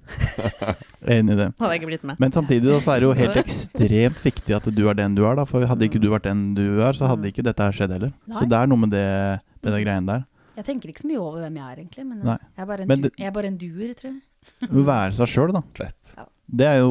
[1.06, 1.46] Enig i det.
[1.60, 2.18] Hadde jeg ikke blitt med.
[2.22, 5.22] Men samtidig da, så er det jo helt ekstremt viktig at du er den du
[5.28, 5.38] er.
[5.38, 7.94] da For hadde ikke du vært den du er, så hadde ikke dette her skjedd
[7.94, 8.12] heller.
[8.34, 9.06] Så det er noe med det,
[9.62, 10.26] med det greiene der.
[10.60, 12.04] Jeg tenker ikke så mye over hvem jeg er, egentlig.
[12.10, 12.34] Men Nei.
[12.58, 14.20] jeg er bare en, du, det- jeg er bare en duer, tror jeg.
[14.90, 15.62] Være seg sjøl, da.
[15.78, 16.14] Fett.
[16.50, 16.90] Det er jo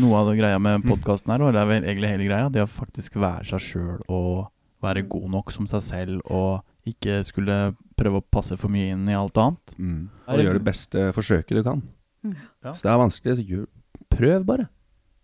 [0.00, 2.48] noe av det greia med podkasten her, og det er vel egentlig hele greia.
[2.54, 4.48] Det å faktisk være seg sjøl og
[4.82, 7.58] være god nok som seg selv, og ikke skulle
[7.98, 9.74] prøve å passe for mye inn i alt annet.
[9.78, 10.00] Mm.
[10.28, 11.82] Og gjør det beste forsøket du kan.
[12.24, 12.34] Mm.
[12.64, 12.72] Ja.
[12.74, 13.66] Så det er vanskelig, så gjør,
[14.14, 14.68] prøv bare.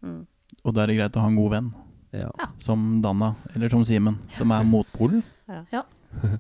[0.05, 0.21] Mm.
[0.65, 1.73] Og da er det greit å ha en god venn,
[2.15, 2.29] Ja.
[2.63, 5.23] som Danna, eller som Simen, som er motpolen.
[5.51, 5.65] Ja.
[5.73, 5.83] Ja.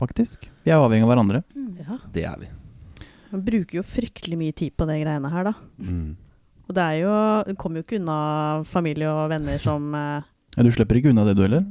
[0.00, 0.50] Faktisk.
[0.66, 1.40] Vi er avhengig av hverandre.
[1.80, 1.96] Ja.
[2.12, 2.50] Det er vi.
[3.32, 5.54] Man bruker jo fryktelig mye tid på de greiene her, da.
[5.80, 6.16] Mm.
[6.68, 8.18] Og det er jo Du kommer jo ikke unna
[8.64, 10.22] familie og venner som eh,
[10.56, 11.66] Ja, du slipper ikke unna det, du heller?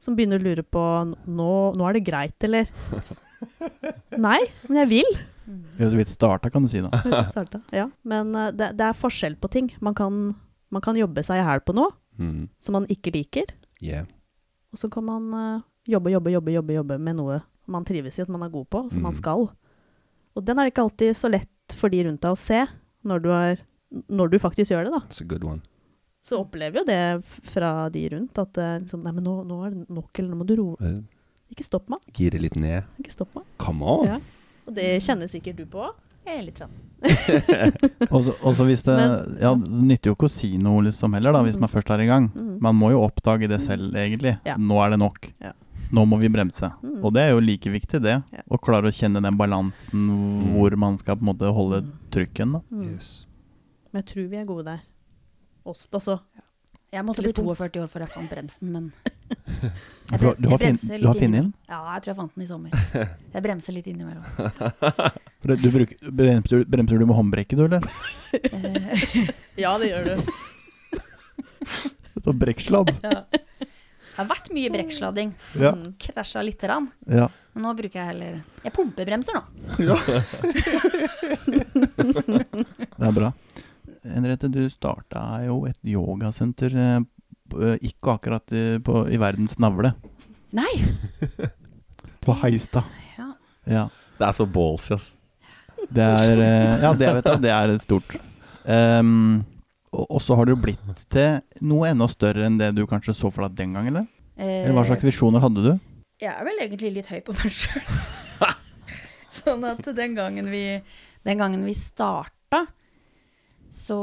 [0.00, 0.82] Som begynner å lure på
[1.28, 2.70] nå, nå er det greit, eller?
[4.26, 5.10] Nei, men jeg vil.
[5.76, 6.90] Vi har så vidt starta, kan du si da.
[7.36, 7.60] Jeg.
[7.74, 7.86] Ja.
[8.08, 9.70] Men eh, det, det er forskjell på ting.
[9.84, 10.20] Man kan,
[10.72, 12.50] man kan jobbe seg i hæl på noe Mm.
[12.60, 13.48] som man ikke liker.
[13.80, 14.04] Yeah.
[14.74, 17.38] Og så kan man eh, jobbe, jobbe, jobbe, jobbe, jobbe med noe
[17.70, 19.20] man trives i, som man er god på, som man Mm.
[19.22, 19.46] skal.
[20.36, 22.58] Og den er ikke alltid så lett for de rundt deg å se,
[23.08, 23.62] når du, er,
[24.12, 25.00] når du faktisk gjør det, da.
[25.08, 25.62] It's a good one.
[26.22, 29.86] Så opplever jo det fra de rundt, at liksom, nei, men nå, nå er det
[29.88, 30.90] nok, eller nå må du roe.
[31.50, 31.98] Ikke stopp meg.
[32.14, 32.84] gire litt ned.
[33.00, 33.44] Ikke stopp meg.
[33.58, 34.06] Come on!
[34.06, 34.18] Ja.
[34.68, 35.88] Og det kjenner sikkert du på.
[36.28, 36.70] Jeg er litt sånn.
[38.12, 41.32] Og så- hvis det Men- Ja, det nytter jo ikke å si noe liksom heller,
[41.32, 42.28] da, hvis man først er i gang.
[42.34, 42.60] Mm.
[42.60, 44.38] Man må jo oppdage det selv, egentlig.
[44.44, 44.56] Ja.
[44.56, 45.32] Nå er det nok.
[45.40, 45.52] Ja.
[45.90, 46.70] Nå må vi bremse.
[46.84, 47.02] Mm.
[47.02, 48.22] Og det er jo like viktig, det.
[48.30, 48.42] Ja.
[48.48, 52.52] Å klare å kjenne den balansen hvor man skal på en måte holde trykken.
[52.52, 52.60] da.
[52.70, 52.94] Mm.
[52.94, 53.26] Yes.
[53.92, 54.80] Men jeg tror vi er gode der.
[55.64, 56.20] Oss, altså.
[56.90, 58.92] Jeg måtte bli 42 år før jeg fant bremsen, men
[60.10, 61.50] Du har- du har fin- du har funnet den?
[61.68, 62.70] Ja, jeg tror jeg fant den i sommer.
[63.34, 64.24] Jeg bremser litt innimellom.
[65.40, 67.80] Du bruker, bremser, bremser du med håndbrekket, du, eller?
[68.34, 69.30] Eh,
[69.62, 70.14] Ja, det gjør du.
[72.20, 72.90] Så brekksladd.
[73.06, 73.22] ja.
[74.18, 75.30] har vært mye brekksladding.
[75.56, 75.70] Ja.
[75.72, 76.90] Sånn Krasja lite grann.
[77.08, 77.30] Ja.
[77.54, 79.42] Men nå bruker jeg heller Jeg pumpebremser nå.
[81.70, 83.32] Det er bra.
[84.04, 89.92] Henriette, du starta jo et yogasenter eh, ikke akkurat i, på, i verdens navle.
[90.56, 90.70] Nei!
[92.24, 92.88] På Heistad.
[93.16, 93.30] Ja.
[93.64, 93.86] Ja.
[94.18, 95.16] Det er så ballsy, altså.
[95.90, 97.42] Det er eh, Ja, det vet jeg.
[97.44, 98.16] Det er stort.
[98.64, 99.40] Um,
[99.90, 103.30] og så har det jo blitt til noe enda større enn det du kanskje så
[103.32, 104.10] for deg den gangen, eller?
[104.40, 105.72] Eller hva slags visjoner hadde du?
[106.20, 107.88] Jeg er vel egentlig litt høy på meg sjøl.
[109.40, 110.64] sånn at den gangen vi,
[111.26, 112.66] den gangen vi starta,
[113.74, 113.98] så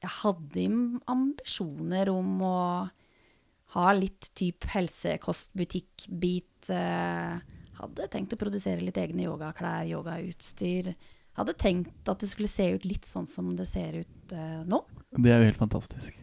[0.00, 0.66] Jeg hadde
[1.10, 2.58] ambisjoner om å
[3.74, 6.70] ha litt type helsekostbutikk-bit.
[6.72, 10.92] Eh, hadde tenkt å produsere litt egne yogaklær, yogautstyr.
[11.38, 14.82] Hadde tenkt at det skulle se ut litt sånn som det ser ut uh, nå.
[15.14, 16.16] Det er jo helt fantastisk.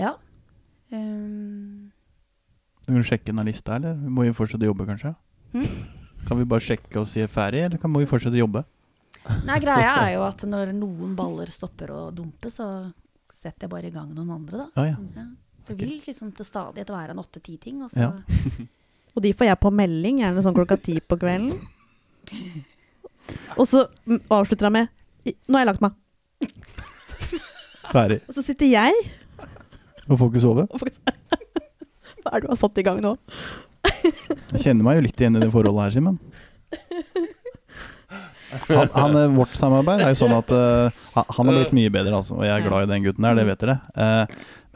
[0.00, 0.16] Ja.
[0.90, 1.92] Um,
[2.86, 3.94] Du kan sjekke av lista, eller?
[4.00, 5.14] Vi må jo fortsette å jobbe, kanskje?
[5.54, 5.68] Mm?
[6.26, 8.64] Kan vi bare sjekke og si ferdig, eller kan, må vi fortsette å jobbe?
[9.46, 12.66] Nei, greia er jo at når noen baller stopper å dumpe, så
[13.30, 14.68] setter jeg bare i gang noen andre, da.
[14.80, 14.96] Ah, ja.
[15.16, 15.26] Ja.
[15.66, 18.12] Så vil liksom til stadighet være en åtte-ti ting, og så Ja.
[19.16, 21.50] Og de får jeg på melding, gjerne sånn klokka ti på kvelden.
[23.58, 23.82] Og så
[24.30, 25.96] avslutter jeg med Nå har jeg lagt meg.
[27.90, 28.20] Ferdig.
[28.30, 28.94] Og så sitter jeg
[30.06, 30.66] Og får ikke sove?
[32.22, 33.16] Hva er det du har satt i gang nå?
[33.90, 36.18] Jeg kjenner meg jo litt igjen i det forholdet her, Simen.
[38.50, 42.14] Han, han, eh, vårt samarbeid er jo sånn at uh, han- har blitt mye bedre,
[42.18, 42.38] altså.
[42.38, 43.76] Og jeg er glad i den gutten der, det vet dere.
[43.94, 44.24] Uh,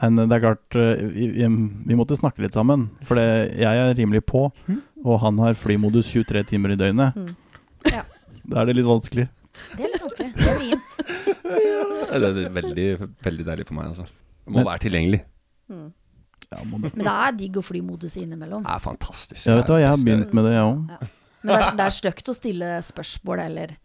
[0.03, 2.87] men det er klart, uh, vi, vi, måtte snakke litt sammen.
[3.07, 4.47] For det, jeg er rimelig på,
[5.05, 7.15] og han har flymodus 23 timer i døgnet.
[7.19, 7.35] Mm.
[7.91, 8.05] Ja.
[8.45, 9.27] Da er det litt vanskelig.
[9.75, 10.31] Det er litt vanskelig.
[10.35, 10.95] Det er vrient.
[12.15, 12.87] Det er veldig,
[13.25, 14.07] veldig deilig for meg, altså.
[14.45, 15.21] Må Men- være tilgjengelig.
[15.71, 15.91] Mm.
[16.51, 16.91] Ja, må det.
[16.95, 18.63] Men det er digg å fly modus innimellom.
[18.63, 19.45] Det er fantastisk.
[19.47, 20.89] Jeg vet hva, jeg har begynt med det, jeg òg.
[20.93, 21.07] Ja.
[21.45, 23.75] Men det er, det er stygt å stille spørsmål eller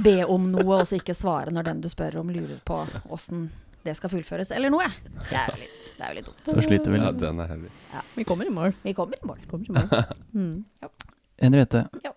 [0.00, 2.78] be om noe, og så ikke svare når den du spør om, lurer på
[3.12, 3.48] åssen
[3.80, 4.84] det skal fullføres, eller noe.
[5.30, 6.40] Det er jo litt, det er jo litt dumt.
[6.50, 7.20] Så sliter vi Ja, litt.
[7.22, 7.70] den er heavy.
[8.18, 8.74] Vi kommer i mål.
[8.84, 9.38] Vi kommer i mål.
[9.48, 10.16] Kommer i mål.
[10.36, 10.64] Mm.
[11.40, 12.12] Henriette, Ja.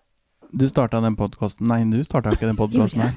[0.52, 3.14] du starta den podkasten Nei, du starta ikke den podkasten her.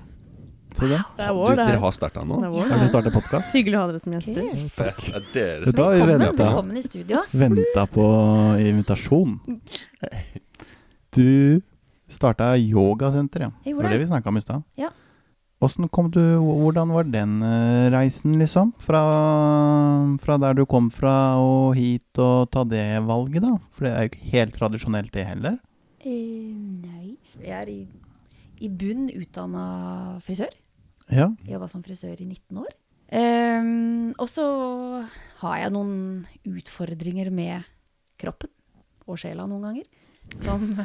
[0.78, 1.02] Se det.
[1.18, 2.40] Det er Du, vår, det dere har starta nå?
[2.54, 3.52] Vår, Har du starta podkast?
[3.56, 4.50] Hyggelig å ha dere som gjester.
[4.78, 5.04] Fett.
[5.34, 7.24] Det er dere som du velkommen i studio.
[7.34, 8.08] Venta på
[8.64, 9.40] invitasjon.
[11.16, 11.62] Du
[12.08, 13.52] starta yogasenter, ja.
[13.64, 14.64] Det var det vi snakka om i stad.
[14.80, 14.92] Ja.
[15.90, 18.74] Kom du Hvordan var den eh, reisen, liksom?
[18.78, 19.02] Fra,
[20.22, 23.56] fra der du kom fra og hit og ta det valget, da?
[23.74, 25.58] For det er jo ikke helt tradisjonelt, det heller.
[26.06, 27.18] Eh, nei.
[27.42, 27.82] Jeg er i,
[28.62, 30.54] i bunn utdanna frisør.
[31.10, 31.32] Ja.
[31.48, 32.74] Jobba som frisør i 19 år.
[33.08, 34.46] Um, og så
[35.40, 37.64] har jeg noen utfordringer med
[38.20, 38.52] kroppen
[39.08, 39.86] og sjela noen ganger.
[40.36, 40.76] Som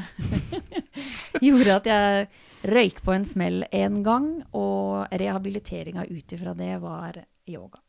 [1.42, 2.28] gjorde at jeg
[2.72, 7.80] røyk på en smell en gang, og rehabiliteringa ut ifra det var yoga.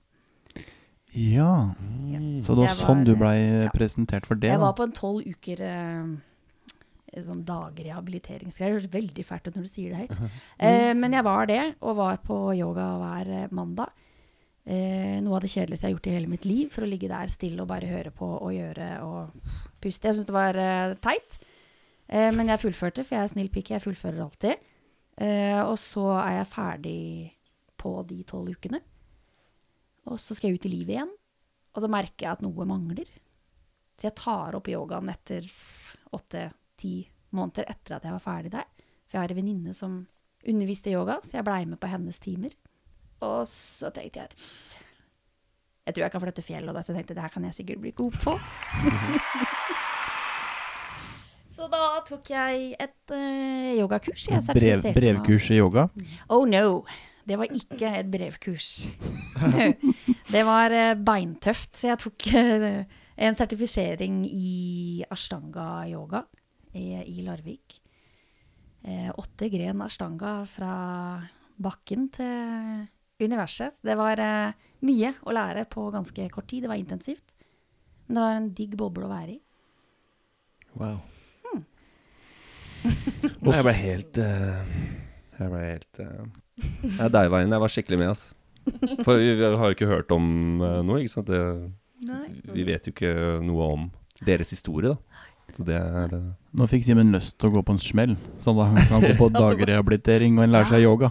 [1.14, 1.74] ja.
[1.80, 2.42] Mm.
[2.44, 3.70] Så det var sånn du var- blei ja.
[3.74, 4.66] presentert for det, Jeg da?
[4.66, 8.80] var på en tolv uker eh, sånn dagrehabiliteringsgreier.
[8.80, 10.20] Det høres veldig fælt ut når du sier det høyt.
[10.60, 13.90] Eh, men jeg var det, og var på yoga hver eh, mandag.
[14.64, 17.10] Eh, noe av det kjedeligste jeg har gjort i hele mitt liv, for å ligge
[17.12, 19.50] der stille og bare høre på og gjøre og
[19.84, 20.08] puste.
[20.08, 21.40] Jeg syns det var eh, teit,
[22.08, 23.76] eh, men jeg fullførte, for jeg er snill pike.
[23.76, 24.70] Jeg fullfører alltid.
[25.22, 27.02] Eh, og så er jeg ferdig
[27.80, 28.80] på de tolv ukene.
[30.08, 31.14] Og så skal jeg ut i livet igjen.
[31.74, 33.10] Og så merker jeg at noe mangler.
[33.98, 35.48] Så jeg tar opp yogaen etter
[36.14, 36.96] åtte-ti
[37.34, 38.68] måneder etter at jeg var ferdig der.
[39.08, 40.04] For jeg har en venninne som
[40.44, 42.54] underviste yoga, så jeg blei med på hennes timer.
[43.24, 44.36] Og så tenkte jeg at
[45.84, 47.56] jeg tror jeg kan flytte fjell, og da så tenkte jeg det her kan jeg
[47.58, 48.36] sikkert bli god på.
[51.56, 54.28] så da tok jeg et uh, yogakurs.
[54.32, 55.90] Jeg Brev, brevkurs i yoga?
[56.32, 56.86] Oh no,
[57.28, 58.70] det var ikke et brevkurs.
[60.34, 62.80] det var uh, beintøft, så jeg tok uh,
[63.28, 66.24] en sertifisering i ashtanga yoga
[66.72, 67.84] i, i Larvik.
[68.84, 70.74] Eh, åtte gren ashtanga fra
[71.64, 72.82] bakken til
[73.26, 73.80] universet.
[73.86, 74.54] Det var eh,
[74.86, 76.66] mye å lære på ganske kort tid.
[76.66, 77.36] Det var intensivt.
[78.08, 79.42] Men det var en digg boble å være i.
[80.80, 81.02] Wow.
[82.84, 84.72] Nei, jeg ble helt uh,
[85.38, 86.24] Jeg ble helt uh,
[86.98, 87.54] Jeg deiva inn.
[87.56, 88.40] Jeg var skikkelig med, altså.
[89.06, 90.26] For vi, vi har jo ikke hørt om
[90.64, 91.32] uh, noe, ikke sant.
[91.32, 91.40] Det,
[92.52, 93.88] vi vet jo ikke noe om
[94.24, 95.24] deres historie, da.
[95.54, 96.32] Så det er uh...
[96.54, 99.12] Nå fikk Simen lyst til å gå på en smell, så da kan han gå
[99.18, 101.10] på dagrehabilitering og lære seg yoga.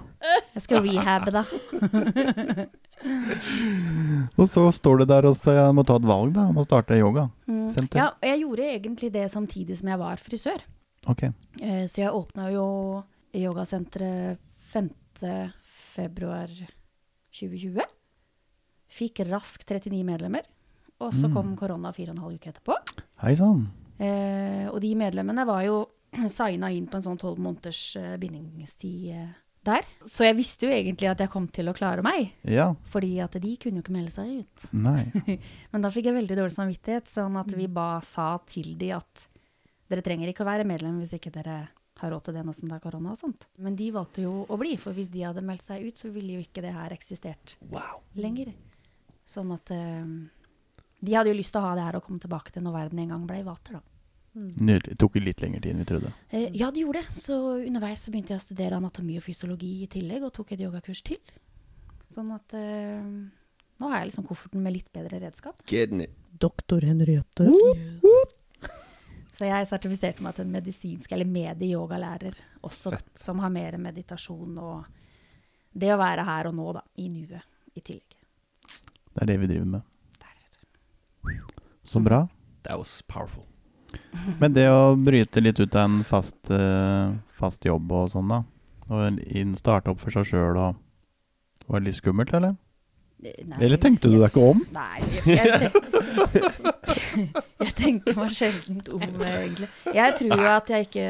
[0.55, 1.43] Jeg skal rehabbe, da.
[4.39, 6.65] Og så står du der og så jeg må ta et valg da, om å
[6.67, 7.27] starte yoga.
[7.51, 7.67] Mm.
[7.99, 10.63] Ja, jeg gjorde egentlig det samtidig som jeg var frisør.
[11.11, 11.25] Ok.
[11.61, 12.67] Eh, Så jeg åpna jo
[13.35, 14.39] yogasenteret
[14.73, 14.91] 5.
[15.67, 16.49] februar
[17.35, 17.83] 2020.
[18.93, 20.47] Fikk raskt 39 medlemmer.
[21.03, 21.33] Og så Mm.
[21.35, 22.77] kom korona fire og en halv uke etterpå.
[23.23, 23.67] Hei sann.
[24.03, 25.77] Eh, og de medlemmene var jo
[26.33, 29.29] signa inn på en sånn tolv måneders eh, bindingstid eh,
[29.63, 29.87] der.
[30.09, 32.73] Så jeg visste jo egentlig at jeg kom til å klare meg, Ja.
[32.91, 34.65] fordi at de kunne jo ikke melde seg ut.
[34.75, 35.05] Nei.
[35.73, 39.29] Men da fikk jeg veldig dårlig samvittighet, sånn at vi ba sa til de at
[39.93, 41.61] dere trenger ikke å være medlem hvis ikke dere
[42.01, 43.45] har råd til det nå som det er korona og sånt.
[43.63, 46.39] Men de valgte jo å bli, for hvis de hadde meldt seg ut, så ville
[46.41, 47.55] jo ikke det her eksistert
[48.19, 48.51] lenger.
[49.29, 50.09] Sånn at eh,
[51.03, 53.03] de hadde jo lyst til å ha det her og komme tilbake til når verden
[53.05, 53.85] en gang ble vater, da.
[54.33, 54.97] Nydelig.
[55.01, 56.11] Tok litt lengre tid enn vi trodde.
[56.31, 57.13] Eh, ja, det gjorde det.
[57.13, 60.63] Så underveis så begynte jeg å studere anatomi og fysiologi i tillegg, og tok et
[60.65, 61.21] yogakurs til.
[62.13, 63.05] Sånn at eh,
[63.83, 65.61] nå har jeg liksom kofferten med litt bedre redskap.
[66.43, 67.49] Doktor Henriette.
[69.37, 73.09] Så jeg sertifiserte meg til en medisinsk eller medie-yogalærer, også, Fett.
[73.19, 74.85] som har mer meditasjon og
[75.73, 77.41] det å være her og nå, da, i nuet
[77.75, 78.19] i tillegg.
[79.13, 79.89] Det er det vi driver med.
[80.21, 81.57] Der, vet du.
[81.89, 82.27] Så bra.
[82.63, 83.49] That was powerful.
[84.41, 88.43] Men det å bryte litt ut av en fast, eh, fast jobb og sånn, da.
[88.93, 89.21] Og
[89.57, 90.81] starte opp for seg sjøl og
[91.69, 92.57] Var det litt skummelt, eller?
[93.23, 94.65] Nei, Eller tenkte du deg ikke om?
[94.75, 94.99] Nei,
[95.31, 99.69] jeg, tenkte jeg tenkte meg sjelden om, egentlig.
[99.95, 101.07] Jeg tror jo at jeg ikke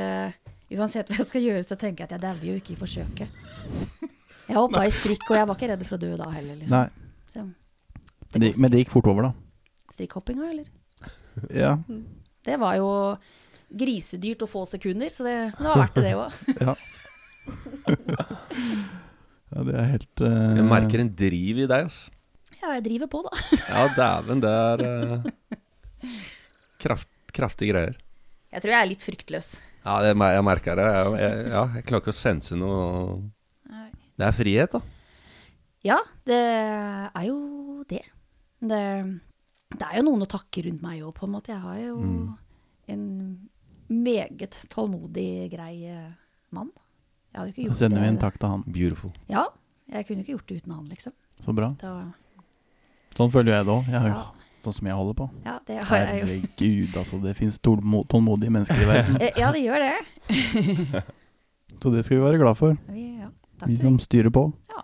[0.73, 3.41] Uansett hva jeg skal gjøre, så tenker jeg at jeg dauer jo ikke i forsøket.
[4.47, 6.57] Jeg hoppa i strikk, og jeg var ikke redd for å dø da heller.
[6.63, 6.79] Liksom.
[6.79, 7.27] Nei.
[7.35, 7.45] Så,
[8.33, 9.69] Men det, men det gikk fort over, da.
[9.93, 10.71] Strikkhoppinga, eller?
[11.53, 11.75] Ja.
[12.43, 12.89] Det var jo
[13.73, 16.31] grisedyrt å få sekunder, så det, det var verdt det, det òg.
[16.67, 16.75] ja.
[19.53, 20.53] ja, det er helt uh...
[20.59, 22.13] Jeg merker en driv i deg, altså.
[22.63, 23.43] Ja, jeg driver på, da.
[23.73, 26.11] Ja, dæven, det er uh...
[26.83, 28.01] kraft, kraftige greier.
[28.53, 29.55] Jeg tror jeg er litt fryktløs.
[29.83, 30.89] Ja, det, jeg merker det.
[30.93, 32.83] Jeg, jeg, ja, jeg klarer ikke å sense noe
[34.19, 34.83] Det er frihet, da.
[35.83, 37.39] Ja, det er jo
[37.91, 38.05] det.
[38.63, 38.83] Det,
[39.79, 41.53] det er jo noen å takke rundt meg òg, på en måte.
[41.53, 42.37] Jeg har jo Mm.
[42.89, 43.49] en
[43.91, 46.11] meget tålmodig, grei eh,
[46.51, 46.71] mann.
[47.33, 48.63] Jeg hadde ikke gjort Da sender vi en takk til han.
[48.67, 49.13] Beautiful.
[49.29, 49.47] Ja,
[49.93, 51.13] jeg kunne ikke gjort det uten han, liksom.
[51.45, 51.75] Så bra.
[51.81, 52.13] Da,
[53.15, 53.89] Sånn føler jeg det òg.
[53.93, 54.33] Ja,
[54.65, 55.31] sånn som jeg holder på.
[55.45, 56.27] ja, det har jeg jo.
[56.27, 57.21] Herregud, altså.
[57.23, 59.17] Det fins tålmodige mennesker i verden.
[59.23, 61.03] Eh, Ja, det gjør det.
[61.83, 64.53] Så det skal vi være glad for, Vi, ja, takk vi som styrer på.
[64.71, 64.83] Ja.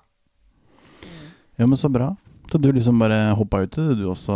[1.59, 2.17] Ja, men så bra.
[2.49, 4.33] Så du liksom bare hoppa uti det, du også.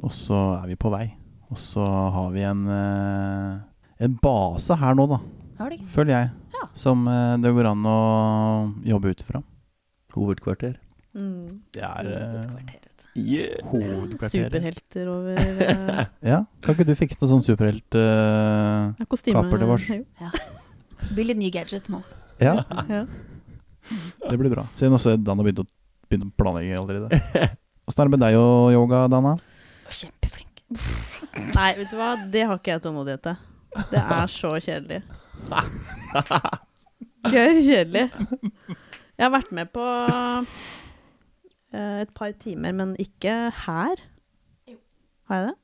[0.00, 1.10] Og så er vi på vei.
[1.50, 3.58] Og så har vi en, eh,
[4.06, 5.18] en base her nå, da.
[5.58, 5.74] Har?
[5.92, 6.30] Føler jeg.
[6.54, 6.62] Ja.
[6.78, 7.98] Som eh, det går an å
[8.86, 9.42] jobbe ut ifra.
[10.14, 10.74] Hovedkvarter.
[11.12, 11.48] Mm.
[11.74, 12.86] Det er eh, Hovedkvarter.
[13.18, 13.58] Yeah.
[13.66, 14.54] hovedkvarteret.
[14.54, 16.06] Superhelter over uh...
[16.30, 19.82] Ja, kan ikke du fikse noe sånn superheltkapper uh, til oss?
[20.22, 20.30] Ja.
[21.10, 21.98] Blir litt ny gadget nå.
[22.40, 23.02] Ja, Ja.
[24.30, 24.62] det blir bra.
[24.78, 25.66] Siden også Dan har begynt å,
[26.10, 27.20] begynt å planlegge allerede.
[27.88, 29.36] Åssen er det med deg og yoga, Dana?
[29.90, 30.64] Kjempeflink.
[31.56, 32.10] Nei, vet du hva?
[32.30, 33.38] Det har ikke jeg tålmodighet til.
[33.92, 35.00] Det er så kjedelig.
[37.30, 38.04] Gørr kjedelig.
[39.20, 39.86] Jeg har vært med på
[41.74, 43.34] eh, et par timer, men ikke
[43.66, 44.06] her.
[45.30, 45.56] Har jeg det?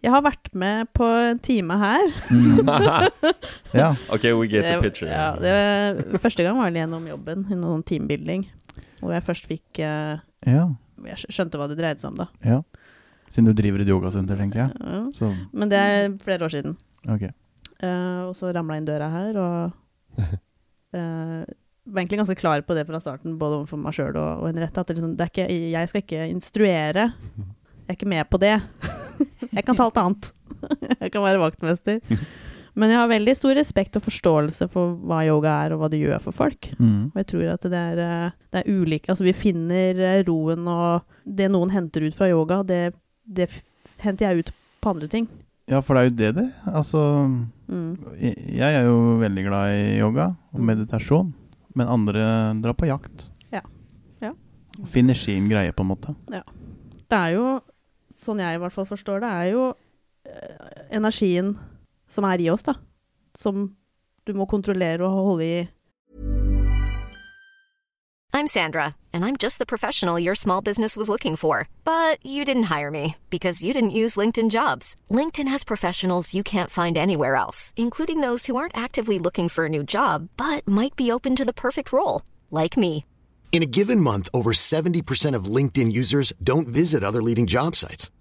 [0.00, 2.06] Jeg har vært med på en time her.
[3.76, 3.92] Ja.
[4.10, 5.06] ok, we get the picture.
[5.06, 8.48] Ja, det, første gang var det gjennom jobben, i noen teambuilding.
[9.00, 10.68] Hvor jeg først fikk uh, ja.
[11.06, 12.28] Jeg skjønte hva det dreide seg om, da.
[12.44, 12.62] ja.
[13.30, 14.72] Siden du driver et yogasenter, tenker jeg.
[14.82, 15.00] Ja.
[15.14, 16.74] Så Men det er flere år siden.
[17.06, 17.28] ok.
[17.80, 21.46] Uh, og så ramla jeg inn døra her, og uh,
[21.90, 24.82] var egentlig ganske klar på det fra starten, både overfor meg sjøl og, og Henriette.
[24.82, 27.06] At det liksom, er ikke, jeg skal ikke instruere.
[27.38, 28.56] Jeg er ikke med på det.
[29.56, 30.30] jeg kan ta alt annet.
[31.00, 32.02] jeg kan være vaktmester.
[32.74, 36.00] Men jeg har veldig stor respekt og forståelse for hva yoga er, og hva det
[36.04, 36.68] gjør for folk.
[36.78, 37.10] Mm.
[37.10, 40.68] Og jeg tror at det er, eh, det er ulike Altså, vi finner eh, roen
[40.70, 42.92] og det noen henter ut fra yoga, det,
[43.26, 43.48] det
[44.04, 45.26] henter jeg ut på andre ting.
[45.70, 47.02] Ja, for det er jo det det Altså,
[47.70, 47.92] Mm.
[48.18, 51.28] jeg er jo veldig glad i yoga og meditasjon,
[51.78, 52.24] men andre
[52.58, 53.28] drar på jakt.
[53.54, 53.60] Ja.
[54.20, 54.32] Ja.
[54.80, 56.16] Og finner sin greie, på en måte.
[56.26, 57.60] Det er jo,
[58.10, 59.68] sånn jeg i hvert fall forstår det, er jo
[60.26, 61.52] eh, energien
[62.10, 62.74] som er i oss, da.
[63.38, 63.70] Som
[64.26, 65.60] du må kontrollere og holde i.
[68.32, 71.68] I'm Sandra, and I'm just the professional your small business was looking for.
[71.84, 74.94] But you didn't hire me because you didn't use LinkedIn jobs.
[75.10, 79.66] LinkedIn has professionals you can't find anywhere else, including those who aren't actively looking for
[79.66, 83.04] a new job but might be open to the perfect role, like me.
[83.52, 88.10] In a given month, over 70% of LinkedIn users don't visit other leading job sites.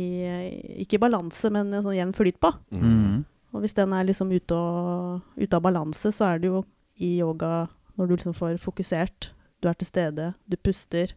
[0.00, 2.52] i, ikke i balanse, men en sånn jevn flyt på.
[2.74, 3.24] Mm.
[3.56, 6.62] Og hvis den er liksom ute, og, ute av balanse, så er det jo
[7.00, 9.30] i yoga når du liksom får fokusert.
[9.64, 11.14] Du er til stede, du puster.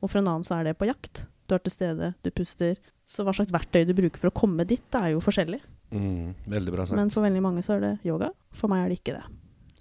[0.00, 1.24] Og for en annen så er det på jakt.
[1.48, 2.78] Du er til stede, du puster.
[3.10, 5.60] Så hva slags verktøy du bruker for å komme dit, det er jo forskjellig.
[5.94, 6.98] Mm, veldig bra sagt.
[6.98, 8.30] Men for veldig mange så er det yoga.
[8.54, 9.24] For meg er det ikke det.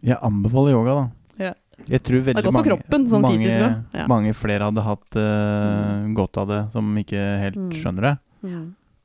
[0.04, 1.06] Jeg anbefaler yoga, da.
[1.90, 3.94] Jeg tror veldig mange, kroppen, sånn mange, fysisk.
[3.98, 4.06] Ja.
[4.08, 7.72] mange flere hadde hatt uh, godt av det, som ikke helt Mm.
[7.72, 8.16] skjønner det.
[8.44, 8.62] Ja.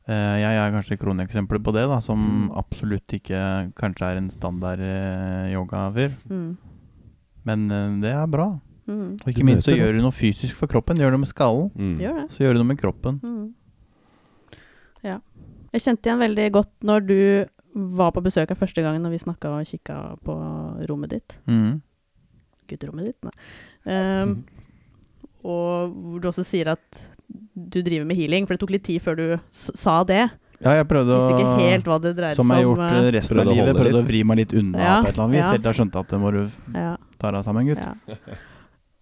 [0.08, 2.56] Uh, jeg er kanskje kroneksempelet på det, da, som Mm.
[2.56, 6.12] absolutt ikke kanskje er en standard uh, yogafyr.
[6.30, 6.56] Mm.
[7.44, 8.60] Men eh, det er bra.
[8.86, 9.16] Mm.
[9.24, 9.78] Og ikke minst så det.
[9.80, 10.96] gjør du noe fysisk for kroppen.
[11.00, 11.98] Gjør noe med skallen, Mm.
[12.00, 12.30] Gjør det.
[12.30, 13.20] så gjør du noe med kroppen.
[13.24, 13.52] Mm.
[15.04, 15.18] Ja.
[15.72, 17.46] Jeg kjente igjen veldig godt når du
[17.98, 20.34] var på besøk her første gangen når vi snakka og kikka på
[20.88, 21.38] rommet ditt.
[21.46, 21.80] Mm.
[22.68, 23.30] Gutterommet ditt.
[23.88, 24.34] Um,
[25.48, 29.02] og hvor du også sier at du driver med healing, for det tok litt tid
[29.04, 30.26] før du s sa det.
[30.58, 33.76] Ja, jeg prøvde å helt hva det Som jeg har gjort eh, resten av livet.
[33.78, 35.44] Prøvde å vri meg litt unna Ja, på et eller annet vis.
[35.44, 35.50] ja.
[35.52, 36.40] Helt til jeg skjønte at det må du
[37.22, 37.84] ta deg sammen, gutt.
[37.84, 38.38] ja.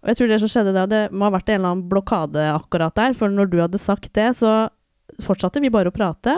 [0.05, 2.43] Og jeg tror det som skjedde da, det må ha vært en eller annen blokade
[2.53, 4.51] akkurat der, for når du hadde sagt det, så
[5.25, 6.35] fortsatte vi bare å prate.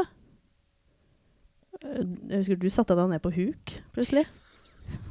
[1.83, 1.99] Eh,
[2.31, 4.23] Jeg husker du satte deg ned på huk, plutselig.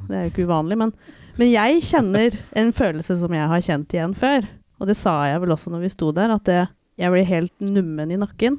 [0.09, 0.92] Det er jo ikke uvanlig, men,
[1.38, 4.46] men jeg kjenner en følelse som jeg har kjent igjen før.
[4.79, 6.59] Og det sa jeg vel også når vi sto der, at det,
[6.98, 8.59] jeg ble helt nummen i nakken.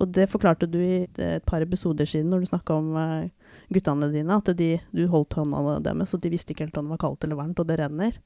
[0.00, 3.30] Og det forklarte du i et par episoder siden når du snakka om eh,
[3.74, 6.96] guttene dine, at de, du holdt hånda deres, og de visste ikke helt om det
[6.96, 8.16] var kaldt eller varmt, og det renner.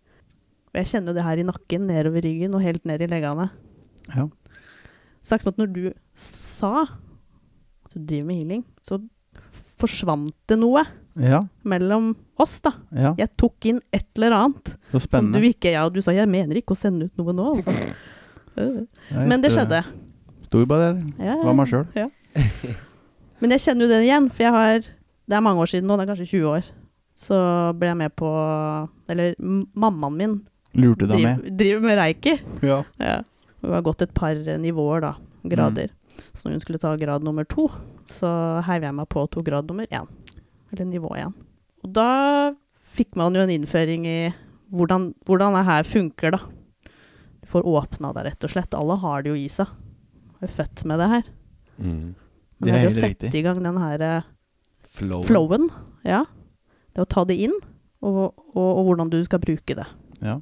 [0.71, 3.49] Og jeg kjenner jo det her i nakken, nedover ryggen og helt ned i leggene.
[4.15, 4.29] Ja.
[5.25, 5.83] Sagt som at når du
[6.19, 9.01] sa at du driver med healing, så
[9.81, 10.85] forsvant det noe
[11.17, 12.73] Ja, mellom oss, da.
[12.91, 13.13] ja.
[13.19, 15.39] Jeg tok inn et eller annet Så som spennende.
[15.41, 17.71] du ikke Ja, du sa 'jeg mener ikke å sende ut noe nå', altså.
[18.57, 18.87] Øh.
[19.11, 19.81] Men det skjedde.
[20.47, 21.03] Sto jo bare der.
[21.19, 21.87] Ja, Var meg sjøl.
[21.97, 22.09] Ja.
[23.41, 25.97] Men jeg kjenner jo det igjen, for jeg har Det er mange år siden nå,
[25.97, 26.65] det er kanskje 20 år.
[27.17, 27.35] Så
[27.79, 28.29] ble jeg med på
[29.09, 29.35] Eller
[29.75, 30.41] mammaen min
[30.75, 31.57] Lurte deg driver, med.
[31.59, 32.41] driver med reiki.
[32.63, 32.83] Ja.
[32.99, 33.23] Ja.
[33.63, 35.15] Hun har gått et par nivåer, da.
[35.47, 35.89] Grader.
[36.35, 37.69] Så når hun skulle ta grad nummer to,
[38.07, 40.07] så heiv jeg meg på og tok grad nummer én.
[40.75, 41.31] Eller nivå 1
[41.87, 42.09] Og da
[42.95, 44.19] fikk man jo en innføring i
[44.75, 46.41] hvordan, hvordan det her funker, da.
[47.43, 48.75] Du får åpna deg, rett og slett.
[48.75, 49.71] Alle har det jo i seg.
[50.43, 51.29] Er født med det her.
[51.79, 52.15] Mm.
[52.15, 53.35] Men Det er det å sette riktig.
[53.39, 54.27] i gang den her eh,
[54.95, 55.23] Flow.
[55.27, 55.69] flowen,
[56.07, 56.23] ja.
[56.95, 57.55] Det å ta det inn,
[58.05, 58.19] og,
[58.55, 59.87] og, og hvordan du skal bruke det.
[60.23, 60.39] Ja.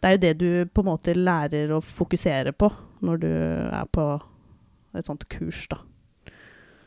[0.00, 2.70] Det er jo det du på en måte lærer å fokusere på
[3.04, 4.06] når du er på
[4.96, 5.80] et sånt kurs, da.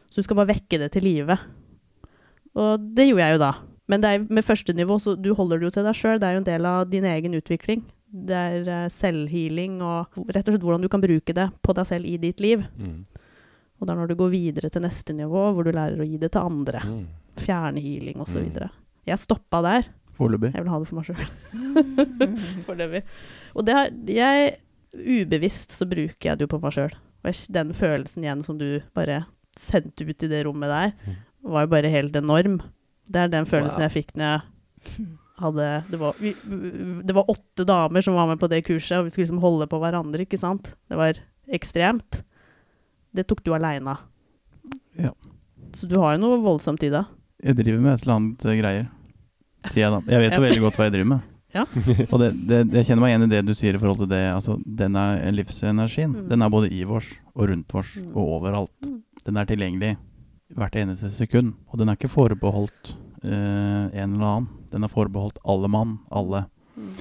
[0.10, 1.38] Så du skal bare vekke det til live.
[2.58, 3.52] Og det gjorde jeg jo da.
[3.88, 6.18] Men det er med første nivå, så du holder det jo til deg sjøl.
[6.20, 7.86] Det er jo en del av din egen utvikling.
[8.08, 11.88] Det er eh, selvhealing og rett og slett hvordan du kan bruke det på deg
[11.88, 12.64] selv i ditt liv.
[12.80, 13.06] Mm.
[13.78, 16.18] Og det er når du går videre til neste nivå, hvor du lærer å gi
[16.20, 16.82] det til andre.
[16.88, 17.02] Mm.
[17.44, 18.48] Fjernhealing osv.
[18.48, 18.78] Mm.
[19.08, 19.90] Jeg stoppa der.
[20.18, 20.50] Foreløpig.
[20.56, 21.28] Jeg vil ha det for meg sjøl.
[22.68, 23.04] Foreløpig.
[23.56, 24.56] Og det har jeg
[24.98, 26.94] Ubevisst så bruker jeg det jo på meg sjøl.
[27.54, 29.26] Den følelsen igjen som du bare
[29.60, 31.18] sendte ut i det rommet der, Mm.
[31.48, 32.60] Var jo bare helt enorm.
[33.08, 33.88] Det er den følelsen Wow.
[33.88, 35.08] jeg fikk når jeg
[35.38, 36.32] hadde det var, vi,
[37.06, 39.68] det var åtte damer som var med på det kurset, og vi skulle liksom holde
[39.70, 40.74] på hverandre, ikke sant?
[40.90, 41.20] Det var
[41.54, 42.24] ekstremt.
[43.16, 43.96] Det tok du aleine.
[44.98, 45.12] Ja.
[45.78, 47.04] Så du har jo noe voldsomt i det.
[47.44, 48.88] Jeg driver med et eller annet eh, greier,
[49.70, 50.00] sier jeg da.
[50.16, 51.26] Jeg vet jo veldig godt hva jeg driver med.
[51.58, 51.62] Ja.
[52.12, 54.20] Og det, det, jeg kjenner meg igjen i det du sier i forhold til det.
[54.30, 56.12] Altså, den er livsenergien.
[56.12, 56.26] Mm.
[56.30, 58.10] Den er både i vårs og rundt vårs Mm.
[58.12, 58.74] og overalt.
[58.84, 58.98] Mm.
[59.26, 59.94] Den er tilgjengelig
[60.56, 61.54] hvert eneste sekund.
[61.72, 62.94] Og den er ikke forbeholdt
[63.24, 63.32] eh,
[63.92, 64.48] en eller annen.
[64.72, 65.98] Den er forbeholdt alle mann.
[66.12, 66.46] Alle.
[66.78, 66.92] Mm.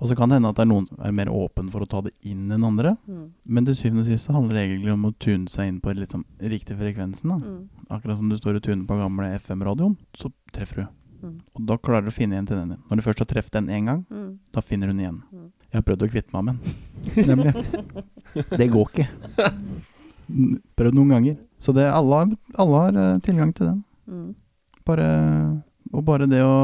[0.00, 1.88] Og så kan det hende at det er noen som er mer åpen for å
[1.88, 2.94] ta det inn enn andre.
[3.06, 3.26] Mm.
[3.44, 5.92] Men til syvende og sist så handler det egentlig om å tune seg inn på
[5.96, 7.28] liksom riktig frekvensen.
[7.28, 7.36] da.
[7.36, 7.68] Mm.
[7.92, 10.86] Akkurat som du står og tuner på gamle FM-radioen, så treffer du.
[11.20, 11.34] Mm.
[11.58, 12.82] Og da klarer du å finne igjen til den din.
[12.88, 14.38] Når du først har truffet den én gang, Mm.
[14.56, 15.20] da finner hun igjen.
[15.32, 15.50] Mm.
[15.70, 17.52] Jeg har prøvd å kvitte meg med den, nemlig.
[18.60, 19.08] Det går ikke.
[20.80, 21.36] Prøvd noen ganger.
[21.60, 22.22] Så det, alle,
[22.60, 23.82] alle har eh, tilgang til den.
[24.08, 24.30] Mm.
[24.88, 25.08] Bare,
[25.92, 26.54] og bare det å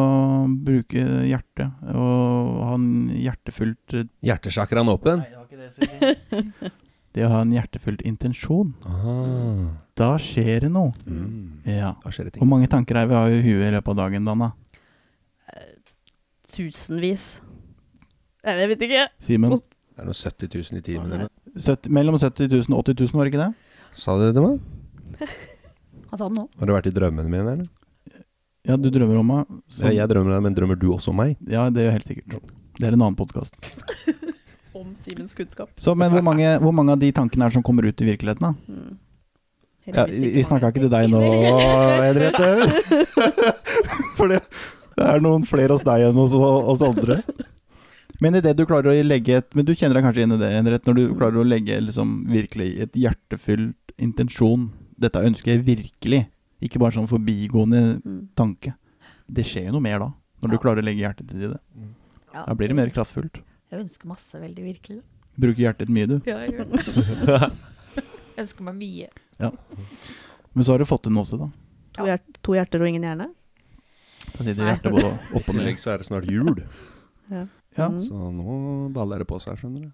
[0.48, 5.22] bruke hjertet og ha en hjertefullt Hjertesjakraen åpen?
[5.22, 6.72] åpen.
[7.16, 8.74] Det å ha en hjertefullt intensjon.
[8.84, 9.70] Ah.
[9.96, 10.90] Da skjer det noe.
[11.08, 11.62] Mm.
[11.64, 11.94] Ja.
[12.02, 14.26] Da skjer det Hvor mange tanker er vi har i huet i løpet av dagen,
[14.28, 14.50] Danna?
[16.52, 17.24] Tusenvis.
[18.44, 19.06] Jeg vet ikke.
[19.24, 19.56] Simen?
[19.56, 21.24] Det er noe 70 000 i timen.
[21.88, 23.52] Mellom 70 000 og 80 000, var det ikke det?
[23.96, 24.60] Sa du det til meg?
[25.20, 26.46] Han sa det nå.
[26.60, 28.22] Har du vært i drømmene mine, eller?
[28.66, 29.46] Ja, du drømmer om meg.
[29.70, 31.36] så- Ja, jeg drømmer deg, men drømmer du også om meg?
[31.46, 32.52] Ja, det er jo helt sikkert.
[32.78, 33.54] Det er en annen podkast.
[34.76, 35.70] Om Simens kunnskap.
[35.80, 38.04] Så, men hvor mange, hvor mange av de tankene er det som kommer ut i
[38.10, 38.50] virkeligheten, da?
[38.68, 38.98] Mm.
[39.86, 41.20] Ja, vi vi snakka ikke til deg nå,
[42.02, 42.50] Henriette.
[44.18, 44.42] For det,
[44.98, 47.22] det er noen flere hos deg enn hos oss andre.
[48.20, 50.40] Men i det du klarer å legge et Men du kjenner deg kanskje inn i
[50.40, 54.68] det, Henriette, når du klarer å legge liksom virkelig et hjertefylt intensjon.
[54.98, 56.22] Dette ønsker jeg virkelig.
[56.64, 58.28] Ikke bare sånn forbigående Mm.
[58.36, 58.74] tanke.
[59.28, 60.08] Det skjer jo noe mer da,
[60.42, 61.58] når du klarer å legge hjertet i det.
[62.34, 63.40] Ja, Da blir det mer kraftfullt.
[63.70, 65.02] Jeg ønsker masse veldig virkelig.
[65.38, 66.20] Bruker hjertet ditt mye, du.
[66.24, 67.52] Ja, jeg gjør det.
[68.36, 69.08] Jeg ønsker meg mye.
[69.40, 69.50] Ja.
[70.54, 71.50] Men så har du fått til noe også, da.
[71.96, 73.28] To, hjert to hjerter og ingen hjerne?
[74.36, 75.60] Da sitter hjertet både opp og ned.
[75.60, 76.62] I tillegg så er det snart jul.
[77.30, 77.46] Ja.
[77.76, 78.00] Mm.
[78.00, 79.92] Så nå baller det på seg, skjønner du.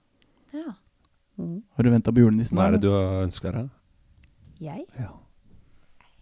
[0.55, 0.75] Ja.
[1.39, 1.63] Mm.
[1.77, 2.55] Har du venta på julenissen?
[2.59, 3.71] Hva er det du har ønska deg?
[4.63, 4.87] Jeg?
[4.99, 5.11] Ja.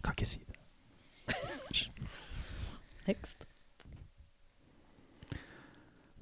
[0.03, 0.57] Kan ikke si det.
[3.07, 3.45] Next.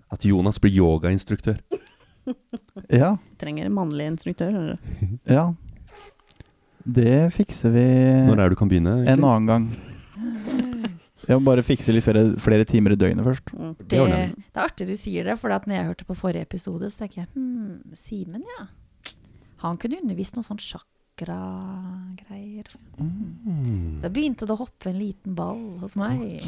[0.09, 1.61] At Jonas blir yogainstruktør.
[2.93, 4.51] Ja, Trenger en mannlig instruktør.
[4.53, 5.15] hører du.
[5.35, 5.47] ja.
[6.85, 7.85] Det fikser vi
[8.27, 8.93] Når er det du kan begynne?
[9.01, 9.65] en annen gang.
[11.25, 13.49] Jeg må bare fikse litt flere, flere timer i døgnet først.
[13.53, 13.73] Mm.
[13.81, 14.05] Det, Det
[14.53, 17.29] er artig du sier det, for når jeg hørte på forrige episode, så tenker jeg
[17.33, 18.67] hm, Simen, ja.
[19.65, 20.61] Han kunne undervist noe sånn
[21.19, 22.65] chakra-greier.
[22.99, 24.01] Mm.
[24.01, 26.41] Da begynte det å hoppe en liten ball hos meg.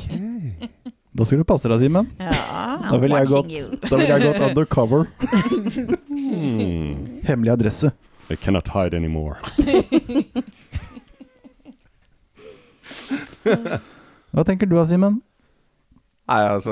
[1.11, 2.07] Da skal du passe deg, Simen.
[2.19, 5.07] Ja, Da ville jeg, gått- da vil jeg gått undercover.
[6.09, 7.21] Mm.
[7.27, 7.91] Hemmelig adresse.
[8.29, 9.37] I cannot hide anymore.
[14.31, 15.21] Hva tenker du da, Simen?
[16.31, 16.71] Nei, altså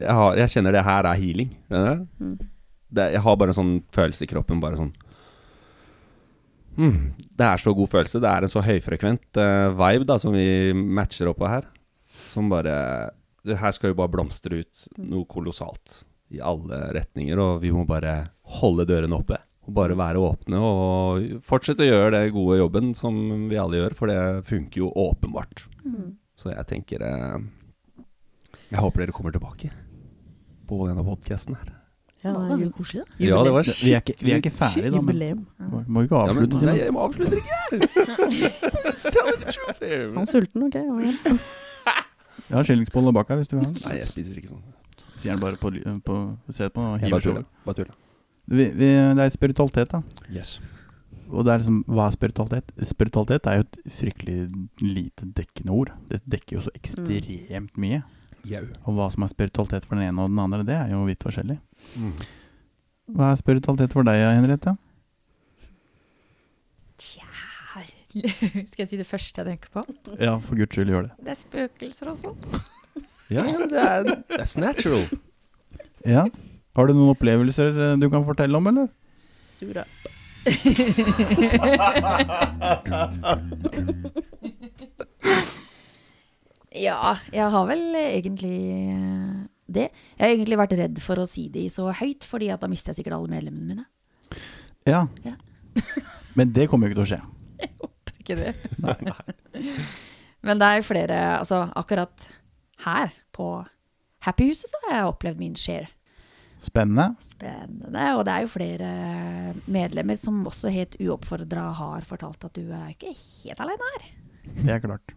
[0.00, 1.52] jeg, har, jeg kjenner det her er healing.
[1.70, 2.38] Mm.
[2.90, 4.58] Det, jeg har bare en sånn følelse i kroppen.
[4.62, 4.90] Bare sånn
[6.76, 6.98] hmm,
[7.36, 8.20] Det er så god følelse.
[8.22, 11.68] Det er en så høyfrekvent uh, vibe da som vi matcher oppå her.
[12.06, 12.76] Som bare
[13.46, 16.02] Det her skal jo bare blomstre ut noe kolossalt.
[16.34, 17.38] I alle retninger.
[17.38, 18.18] Og vi må bare
[18.58, 19.38] holde dørene oppe.
[19.66, 23.16] Og bare være åpne og fortsette å gjøre den gode jobben som
[23.50, 25.64] vi alle gjør, for det funker jo åpenbart.
[25.82, 26.12] Mm.
[26.38, 27.40] Så jeg tenker uh,
[28.70, 29.72] Jeg håper dere kommer tilbake
[30.66, 31.74] på denne podkasten her.
[32.26, 33.06] Ja, Det var ganske koselig, da.
[33.22, 35.00] Ja, det var Vi er ikke, vi er ikke ferdig, da.
[35.00, 37.56] Men må, må ikke Ja, men, avslutte, nei, jeg må avslutte ikke!
[40.16, 40.76] Han er sulten, OK?
[42.46, 43.78] Jeg har skillingsboller bak her, hvis du vil ha den.
[43.82, 44.62] Nei, jeg spiser ikke sånn.
[45.18, 45.66] Sier han bare på,
[46.06, 46.14] på
[46.54, 47.42] Se på og hiver tuller.
[47.66, 47.96] Bare tuller.
[48.46, 48.86] Vi, vi,
[49.18, 49.98] det er spiritualitet, da.
[50.30, 50.60] Yes.
[51.26, 52.70] Og det er liksom, hva er spiritualitet?
[52.86, 54.36] Spiritualitet er jo et fryktelig
[54.84, 55.90] lite dekkende ord.
[56.12, 58.00] Det dekker jo så ekstremt mye.
[58.46, 58.62] Jau.
[58.86, 61.24] Og hva som er spiritualitet for den ene og den andre, det er jo vidt
[61.26, 61.56] forskjellig.
[61.98, 62.12] Mm.
[63.16, 64.72] Hva er spiritualitet for deg, Henriette?
[67.00, 67.24] Tja
[68.70, 69.80] Skal jeg si det første jeg tenker på?
[70.22, 71.12] Ja, for guds skyld, gjør det.
[71.20, 72.30] Det er spøkelser også.
[73.26, 75.02] Ja, det er That's natural.
[76.06, 76.30] Ja.
[76.78, 78.86] Har du noen opplevelser eh, du kan fortelle om, eller?
[79.18, 79.82] Sura.
[86.76, 88.56] Ja, jeg har vel egentlig
[88.92, 89.88] eh, det.
[90.16, 92.92] Jeg har egentlig vært redd for å si det så høyt, fordi at da mister
[92.92, 94.40] jeg sikkert alle medlemmene mine.
[94.86, 95.06] Ja.
[95.26, 95.34] Ja.
[96.38, 97.22] Men det kommer jo ikke til å skje.
[97.62, 98.52] Jeg håper ikke det.
[100.46, 102.26] Men det er jo flere Altså, akkurat
[102.84, 103.46] her på
[104.26, 105.88] Happyhuset så har jeg opplevd min share.
[106.60, 107.14] Spennende.
[107.22, 108.04] Spennende.
[108.18, 108.90] Og det er jo flere
[109.70, 114.08] medlemmer som også helt uoppfordra har fortalt at du er ikke helt aleine her.
[114.56, 115.14] Det er klart.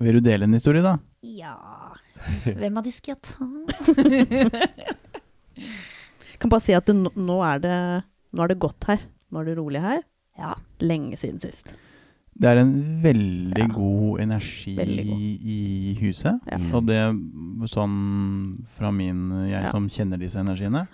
[0.00, 0.94] Vil du dele en historie, da?
[1.22, 1.52] Ja
[2.44, 3.44] Hvem av de skal jeg ta?
[6.40, 7.76] Kan bare si at det, nå- er det,
[8.32, 9.02] nå er det godt her.
[9.30, 10.02] Nå er det rolig her.
[10.40, 10.54] Ja.
[10.80, 11.74] Lenge siden sist.
[12.40, 13.66] Det er en veldig Ja.
[13.74, 15.18] god energi Veldig god.
[15.44, 16.40] i huset.
[16.48, 16.56] Ja.
[16.56, 16.70] Mm.
[16.74, 17.00] Og det
[17.68, 19.70] sånn fra min Jeg Ja.
[19.70, 20.86] som kjenner disse energiene.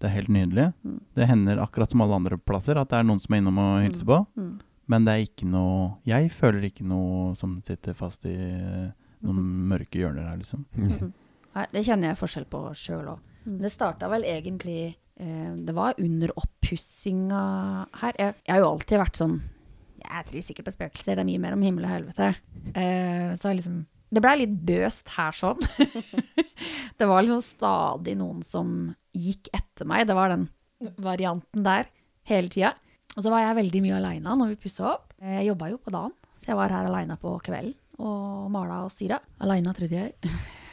[0.00, 0.72] Det er helt nydelig.
[0.84, 1.00] Mm.
[1.14, 3.82] Det hender akkurat som alle andre plasser at det er noen som er innom og
[3.84, 4.26] hilser på.
[4.36, 4.58] Mm.
[4.90, 8.88] Men det er ikke noe Jeg føler ikke noe som sitter fast i eh,
[9.22, 9.68] noen Mm.
[9.70, 10.64] mørke hjørner her, liksom.
[10.74, 11.12] Mm.
[11.54, 13.20] Nei, det kjenner jeg forskjell på sjøl òg.
[13.60, 17.40] Det starta vel egentlig eh, Det var under oppussinga
[18.00, 18.12] her.
[18.18, 19.36] Jeg, jeg har jo alltid vært sånn
[20.00, 21.16] Jeg tror sikkert på spøkelser.
[21.18, 22.30] Det er mye mer om himmel og helvete.
[22.74, 25.60] Eh, så liksom Det blei litt bøst her sånn.
[26.98, 30.06] det var liksom stadig noen som gikk etter meg.
[30.08, 30.48] Det var den
[30.98, 31.90] varianten der
[32.30, 32.72] hele tida.
[33.16, 35.14] Og så var jeg veldig mye aleine når vi pussa opp.
[35.20, 38.92] Jeg jobba jo på dagen, så jeg var her aleine på kvelden og mala og
[38.92, 39.18] styra.
[39.44, 40.14] Aleine, trodde jeg.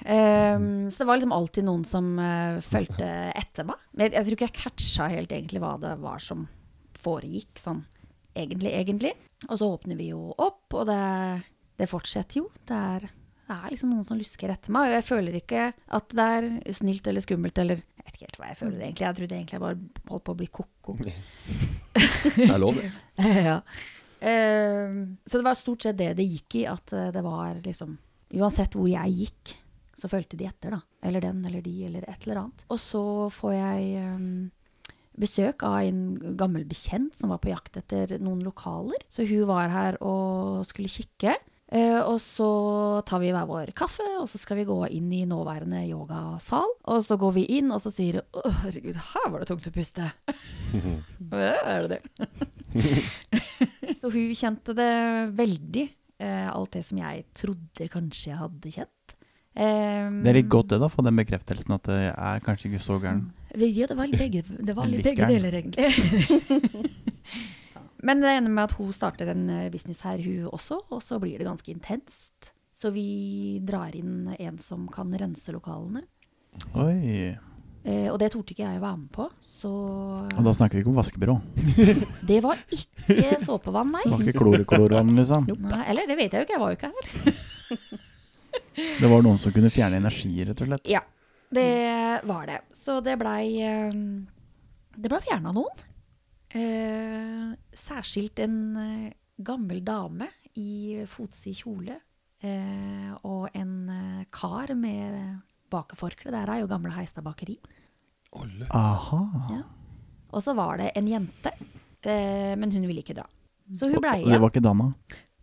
[0.07, 3.81] Um, så det var liksom alltid noen som uh, fulgte etter meg.
[3.91, 6.45] Men jeg, jeg tror ikke jeg catcha helt egentlig hva det var som
[6.97, 7.83] foregikk, sånn
[8.37, 9.13] egentlig, egentlig.
[9.49, 11.01] Og så åpner vi jo opp, og det,
[11.77, 12.47] det fortsetter jo.
[12.67, 13.07] Det er,
[13.47, 15.67] det er liksom noen som lusker etter meg, og jeg føler ikke
[15.97, 19.05] at det er snilt eller skummelt eller Jeg vet ikke helt hva jeg føler egentlig.
[19.05, 20.97] Jeg trodde egentlig jeg bare holdt på å bli ko-ko.
[22.37, 22.91] Det er lov, det.
[23.49, 23.61] ja.
[24.17, 27.97] Uh, så det var stort sett det det gikk i, at eh, det var liksom
[28.33, 29.51] Uansett hvor jeg gikk,
[29.95, 30.81] så fulgte de etter, da.
[31.07, 32.65] Eller den eller de, eller et eller annet.
[32.67, 34.25] Og så får jeg um,
[35.15, 36.01] besøk av en
[36.35, 38.99] gammel bekjent som var på jakt etter noen lokaler.
[39.07, 41.37] Så hun var her og skulle kikke.
[41.67, 42.47] Eh, og så
[43.07, 46.69] tar vi hver vår kaffe, og så skal vi gå inn i nåværende yogasal.
[46.87, 49.73] Og så går vi inn, og så sier Å, herregud, her var det tungt å
[49.75, 50.07] puste.
[51.35, 52.01] er det det?
[54.01, 54.91] så hun kjente det
[55.35, 55.87] veldig.
[56.23, 59.17] eh, alt det som jeg trodde kanskje jeg hadde kjent.
[59.57, 62.81] Um, Det er litt godt det, da, få den bekreftelsen at det er kanskje ikke
[62.83, 63.23] så gæren.
[63.57, 65.87] Ja, det var litt begge, det var litt begge deler, egentlig.
[68.05, 71.17] Men det ender med at hun starter en eh, business her, hun også, og så
[71.21, 72.51] blir det ganske intenst.
[72.77, 76.03] Så vi drar inn en som kan rense lokalene.
[76.77, 77.33] Oi.
[77.87, 79.25] Eh, og det torde ikke jeg å være med på,
[79.57, 79.71] så
[80.27, 81.35] Og da snakker vi ikke om vaskebyrå.
[82.29, 84.03] Det var ikke såpevann, nei.
[84.03, 85.47] Det var ikke klor-klorvann, liksom.
[85.63, 85.83] nei.
[85.87, 87.37] Eller det vet jeg jo ikke, jeg var jo ikke her.
[89.01, 90.89] Det var noen som kunne fjerne energi, rett og slett.
[90.91, 91.01] Ja,
[91.49, 91.69] det
[92.27, 92.59] var det.
[92.77, 93.95] Så det blei eh,
[94.97, 95.85] Det blei fjerna noen.
[96.55, 101.97] Eh, særskilt en eh, gammel dame i fotsid kjole.
[102.43, 105.39] Eh, og en eh, kar med
[105.73, 106.31] bakeforkle.
[106.31, 107.57] Der er jo gamle Heistad bakeri.
[108.71, 109.21] Aha.
[109.51, 109.63] Ja.
[110.35, 111.51] Og så var det en jente,
[112.03, 113.25] eh, men hun ville ikke dra.
[113.73, 114.31] Så hun blei igjen.
[114.35, 114.87] det var ikke dama?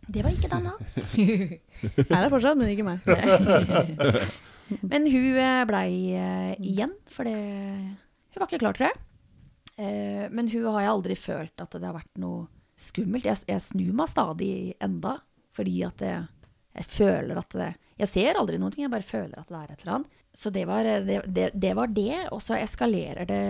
[0.05, 0.73] Det var ikke dama.
[1.15, 3.01] Her er fortsatt, men ikke meg.
[4.81, 8.97] Men hun eh, blei eh, igjen, for det Hun var ikke klar, tror jeg.
[9.77, 12.45] Eh, Men hun har jeg aldri følt at det har vært noe
[12.79, 13.27] skummelt.
[13.27, 14.53] Jeg, jeg snur meg stadig
[14.83, 15.17] enda,
[15.55, 19.39] fordi at jeg, jeg føler at det Jeg ser aldri noen ting, jeg bare føler
[19.39, 20.23] at det er et eller annet.
[20.35, 23.43] Så det var eh, det, det, det, var det og så eskalerer det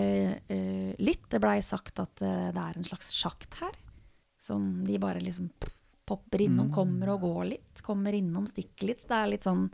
[0.53, 1.26] eh, litt.
[1.32, 3.73] Det blei sagt at eh, det er en slags sjakt her,
[4.38, 5.49] som de bare liksom
[6.05, 7.82] popper innom, kommer og går litt.
[7.82, 9.01] Kommer innom, stikker litt.
[9.01, 9.65] Så det er litt sånn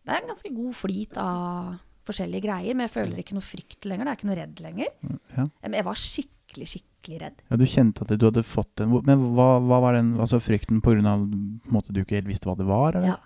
[0.00, 1.74] det er en ganske god flyt av
[2.08, 4.06] forskjellige greier, men jeg føler ikke noe frykt lenger.
[4.06, 4.92] Jeg er ikke noe redd lenger.
[5.36, 5.48] Ja.
[5.64, 7.42] Men jeg var skikkelig, skikkelig redd.
[7.48, 10.80] ja, du kjente at du hadde fått den Men hva, hva var den altså frykten
[10.80, 12.98] en måte, du ikke helt visste hva det var?
[12.98, 13.14] Eller?
[13.14, 13.20] Ja.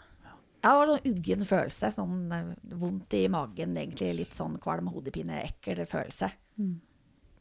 [0.64, 1.90] Det var sånn uggen følelse.
[1.92, 4.14] Sånn eh, vondt i magen, egentlig.
[4.16, 6.30] Litt sånn kvalm, hodepine, ekkel følelse.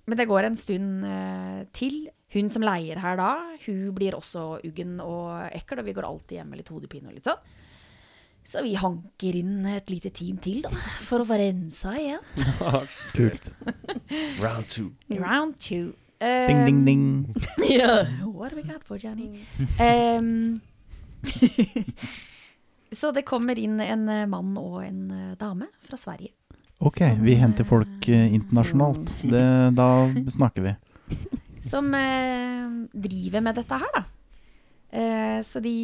[0.03, 2.01] Men det går en stund eh, til.
[2.33, 3.29] Hun som leier her da,
[3.67, 7.15] hun blir også uggen og ekkel, og vi går alltid hjem med litt hodepine og
[7.15, 7.39] litt sånn.
[8.43, 10.71] Så vi hanker inn et lite team til, da,
[11.07, 12.23] for å få rensa igjen.
[13.17, 13.51] Kult.
[14.43, 14.91] Round two.
[15.09, 15.93] Round two.
[16.23, 17.35] Ding, ding, Um, ding.
[17.69, 18.07] Yeah.
[18.23, 19.43] What have we got for Johnny?
[19.79, 20.61] Um,
[22.91, 26.31] så det kommer inn en eh, mann og en eh, dame fra Sverige.
[26.83, 29.11] Ok, vi henter folk uh, internasjonalt.
[29.23, 29.43] Det,
[29.75, 29.87] da
[30.35, 30.73] snakker vi.
[31.63, 34.03] Som uh, driver med dette her, da.
[34.93, 35.75] Uh, så de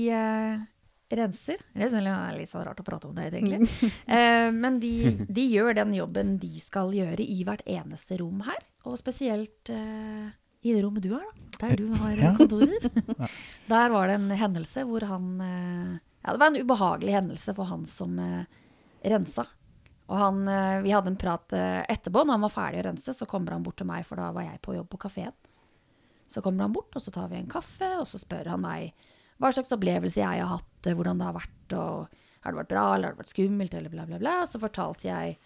[1.18, 1.58] renser.
[1.74, 3.70] Det er litt sånn rart å prate om det, egentlig.
[4.10, 4.92] Eh, men de,
[5.40, 8.60] de gjør den jobben de skal gjøre i hvert eneste rom her.
[8.86, 10.30] Og spesielt eh,
[10.66, 11.46] i det rommet du har, da.
[11.60, 12.34] Der du har Ja.
[12.38, 12.80] kontorer.
[13.74, 15.94] Der var det en hendelse hvor han eh,
[16.24, 18.16] Ja, det var en ubehagelig hendelse for han som
[19.04, 19.46] rensa.
[20.10, 20.40] Og han,
[20.84, 23.78] vi hadde en prat etterpå, når han var ferdig å rense, så kommer han bort
[23.80, 25.36] til meg, for da var jeg på jobb på kafeen.
[26.30, 28.90] Så kommer han bort, og så tar vi en kaffe, og så spør han meg
[29.40, 32.74] hva slags opplevelse jeg har hatt, eh, hvordan det har vært, og har det vært
[32.74, 34.36] bra, eller har det vært skummelt, eller bla, bla, bla.
[34.48, 35.38] Så fortalte jeg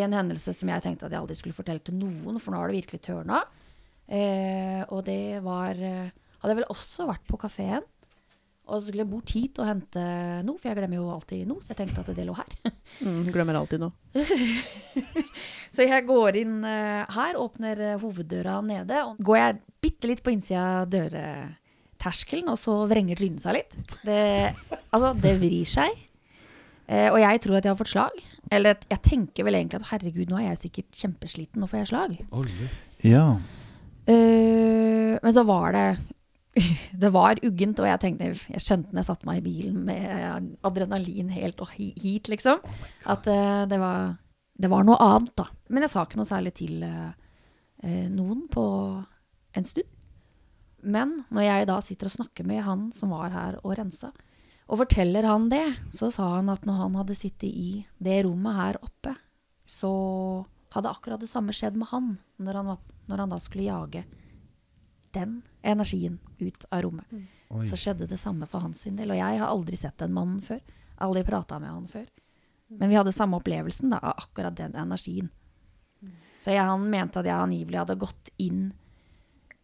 [0.00, 2.70] en hendelse som jeg tenkte at jeg aldri skulle fortelle til noen, for nå har
[2.70, 3.44] det virkelig tørna.
[4.10, 6.10] Eh, og det var eh,
[6.40, 7.84] Hadde jeg vel også vært på kafeen.
[8.64, 10.02] Og så skulle jeg bort hit og hente
[10.46, 12.54] noe, for jeg glemmer jo alltid noe, så jeg tenkte at det lå her.
[13.00, 13.94] Mm, glemmer alltid noe.
[15.74, 20.32] Så jeg går inn eh, her, åpner hoveddøra nede, og går jeg bitte litt på
[20.34, 20.90] innsida av
[22.00, 23.76] dørterskelen, og så vrenger trynet seg litt.
[24.04, 24.54] Det,
[24.90, 25.90] altså, det vrir seg.
[26.90, 28.22] Eh, og jeg tror at jeg har fått slag.
[28.50, 31.90] Eller jeg tenker vel egentlig at herregud, nå er jeg sikkert kjempesliten, nå får jeg
[31.92, 32.16] slag.
[33.04, 33.26] Ja.
[34.10, 35.84] Eh, men så var det
[37.04, 40.56] Det var uggent, og jeg tenkte Jeg skjønte når jeg satte meg i bilen med
[40.66, 42.58] adrenalin helt og hit, liksom,
[43.06, 44.16] at eh, det, var,
[44.58, 45.46] det var noe annet, da.
[45.70, 48.66] Men jeg sa ikke noe særlig til eh, noen på
[49.54, 49.99] en stund.
[50.82, 54.12] Men når jeg da sitter og snakker med han som var her og rensa,
[54.70, 55.64] og forteller han det,
[55.94, 59.16] så sa han at når han hadde sittet i det rommet her oppe,
[59.66, 59.90] så
[60.74, 62.78] hadde akkurat det samme skjedd med han når han, var,
[63.10, 64.04] når han da skulle jage
[65.10, 67.10] den energien ut av rommet.
[67.10, 67.26] Mm.
[67.66, 69.10] Så skjedde det samme for hans sin del.
[69.10, 70.62] Og jeg har aldri sett den mannen før.
[71.02, 72.06] Aldri prata med han før.
[72.70, 75.32] Men vi hadde samme opplevelsen da, av akkurat den energien.
[76.40, 78.70] Så jeg, han mente at jeg angivelig hadde gått inn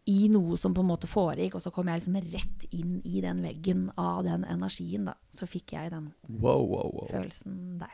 [0.07, 3.19] i noe som på en måte foregikk, og så kom jeg liksom rett inn i
[3.23, 5.09] den veggen av den energien.
[5.09, 5.17] da.
[5.35, 7.09] Så fikk jeg den Wow, wow, wow.
[7.11, 7.93] følelsen der.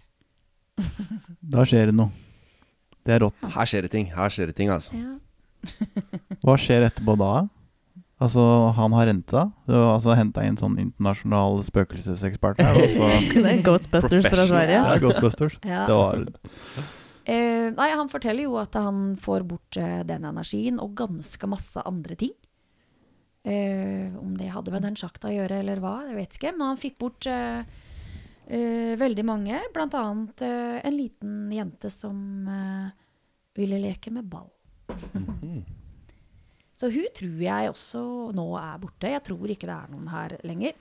[1.55, 2.13] Da skjer det noe.
[3.03, 3.41] Det er rått.
[3.55, 4.07] Her skjer det ting.
[4.15, 4.93] Her skjer det ting, altså.
[4.95, 5.17] Ja.
[6.45, 7.33] Hva skjer etterpå da?
[8.23, 8.39] Altså,
[8.77, 9.41] han har renta.
[9.67, 12.77] Du har altså henta inn sånn internasjonal spøkelsesekspert her.
[12.79, 14.77] Og så Det er Ghostbusters fra Sverige.
[14.79, 15.57] ja, Ghostbusters.
[15.67, 15.83] Ja.
[15.89, 16.23] Det var
[17.23, 21.83] Eh, nei, han forteller jo at han får bort eh, den energien og ganske masse
[21.87, 22.33] andre ting.
[23.43, 26.53] Eh, om det hadde med den sjakta å gjøre eller hva, jeg vet ikke.
[26.57, 27.63] Men han fikk bort eh,
[28.47, 29.61] eh, veldig mange.
[29.75, 32.19] Blant annet eh, en liten jente som
[33.53, 34.49] ville leke med ball.
[36.75, 38.03] Så hun tror jeg også
[38.35, 39.11] nå er borte.
[39.11, 40.75] Jeg tror ikke det er noen her lenger.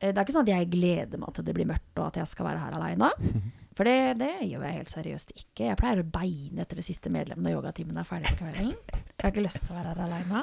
[0.00, 2.30] Det er ikke sånn at jeg gleder meg til det blir mørkt og at jeg
[2.30, 3.10] skal være her aleine.
[3.80, 5.70] For det, det gjør jeg helt seriøst ikke.
[5.70, 8.74] Jeg pleier å beine etter det siste medlemmet når yogatimen er ferdig på kvelden.
[8.92, 10.42] Jeg har ikke lyst til å være her aleine.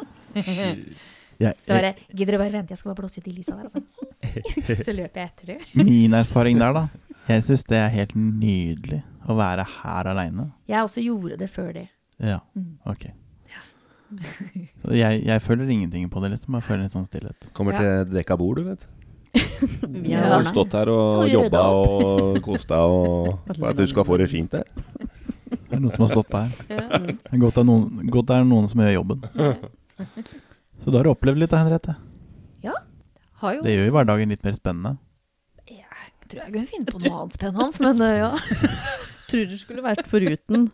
[1.37, 3.83] Så bare Gidder du bare vente, jeg skal bare blåse ut i lysa der, altså.
[4.87, 5.59] Så løper jeg etter det.
[5.77, 7.13] Min erfaring der, da.
[7.27, 10.49] Jeg syns det er helt nydelig å være her aleine.
[10.65, 11.87] Jeg også gjorde det før det.
[12.17, 12.41] Ja,
[12.89, 13.11] ok.
[14.81, 16.57] Så jeg, jeg føler ingenting på det, liksom.
[16.57, 17.51] Jeg føler litt sånn stillhet.
[17.53, 18.89] Kommer til dekka bord, du vet.
[20.03, 20.23] Vi Ja.
[20.23, 24.07] Har har stått her og Og jobba og kost deg og for at du skal
[24.07, 24.67] få det fint der?
[25.47, 26.51] Det er noen som har stått der.
[26.67, 29.23] Det er godt det er noen, godt det er noen som gjør jobben.
[30.83, 31.95] Så da har du opplevd litt, da, Henriette.
[33.37, 34.95] Har jo Det gjør jo hverdagen litt mer spennende.
[35.69, 38.31] Jeg tror jeg kunne finne på noe annet spennende, men eh, ja.
[39.29, 40.65] tror det skulle vært foruten.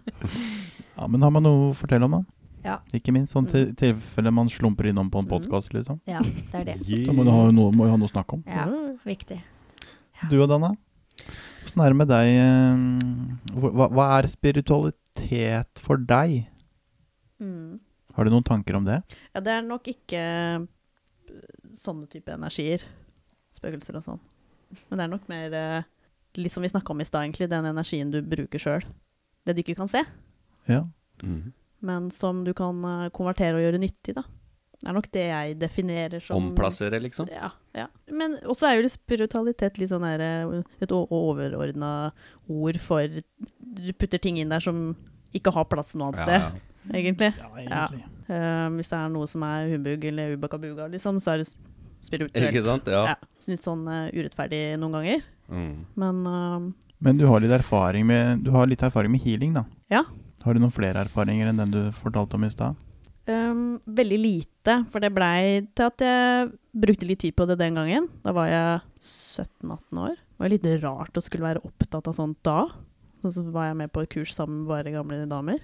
[0.96, 2.22] Ja, Men har man noe å fortelle om, da?
[2.64, 2.78] Ja.
[2.96, 6.00] Ikke minst sånn til tilfelle man slumper innom på en podkast, liksom.
[6.08, 6.76] ja, det er det.
[7.08, 8.44] Så må du ha noe, må jo ha noe å snakke om.
[8.48, 8.68] Ja,
[9.04, 9.42] viktig.
[10.32, 10.70] Du og Danna?
[11.66, 12.30] Åssen er det med deg?
[12.40, 16.46] eh, Hva, hva er spiritualitet for deg?
[17.44, 17.80] Mm.
[18.16, 19.02] Har du noen tanker om det?
[19.34, 20.66] Ja, det er nok ikke eh,
[21.80, 22.86] sånne type energier.
[23.54, 24.22] Spøkelser og sånn.
[24.90, 25.90] Men det er nok mer eh,
[26.40, 27.50] litt som vi snakka om i stad, egentlig.
[27.52, 28.86] Den energien du bruker sjøl.
[29.44, 30.06] Det du ikke kan se,
[30.72, 30.86] Ja.
[31.24, 31.52] Mhm.
[31.84, 34.26] Men som du kan eh, konvertere og gjøre nyttig, da.
[34.84, 37.30] Det er nok det jeg definerer som Omplassere, liksom?
[37.32, 37.54] Ja.
[37.72, 37.86] ja.
[38.12, 42.12] Men også er jo det spiritualitet litt sånn der, eh, et overordna
[42.52, 44.90] ord for Du putter ting inn der som
[45.34, 46.98] ikke har plass noe annet Ja, sted, ja.
[47.00, 47.32] egentlig.
[47.70, 47.88] Ja,
[48.24, 51.50] Eh, hvis det er noe som er humbug eller ubakabuga, liksom, så er det
[52.04, 52.50] spirituelt.
[52.50, 52.88] Ikke sant?
[52.92, 53.04] Ja.
[53.14, 53.32] Ja.
[53.40, 55.26] så Litt sånn uh, urettferdig noen ganger.
[55.52, 55.74] Mm.
[56.00, 56.70] Men uh,
[57.04, 59.66] Men du har litt erfaring med, du har litt erfaring med healing, da?
[59.92, 60.06] Ja.
[60.44, 62.80] Har du noen flere erfaringer enn den du fortalte om i stad?
[63.24, 67.78] Um, veldig lite, for det blei til at jeg brukte litt tid på det den
[67.80, 68.10] gangen.
[68.26, 70.18] Da var jeg 17-18 år.
[70.18, 72.66] Det var litt rart å skulle være opptatt av sånt da.
[73.24, 75.64] Så, så var jeg med på et kurs sammen med bare gamle damer.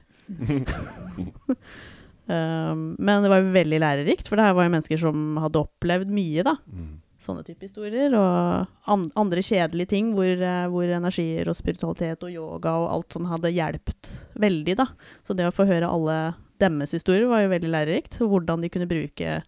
[2.31, 6.15] um, men det var veldig lærerikt, for det her var jo mennesker som hadde opplevd
[6.15, 6.55] mye, da.
[6.71, 6.95] Mm.
[7.19, 8.13] Sånne type historier.
[8.15, 13.17] Og an andre kjedelige ting hvor, eh, hvor energier og spiritualitet og yoga og alt
[13.17, 14.85] sånn hadde hjulpet veldig, da.
[15.27, 16.19] Så det å få høre alle
[16.59, 18.19] deres historier var jo veldig lærerikt.
[18.23, 19.41] Hvordan de kunne bruke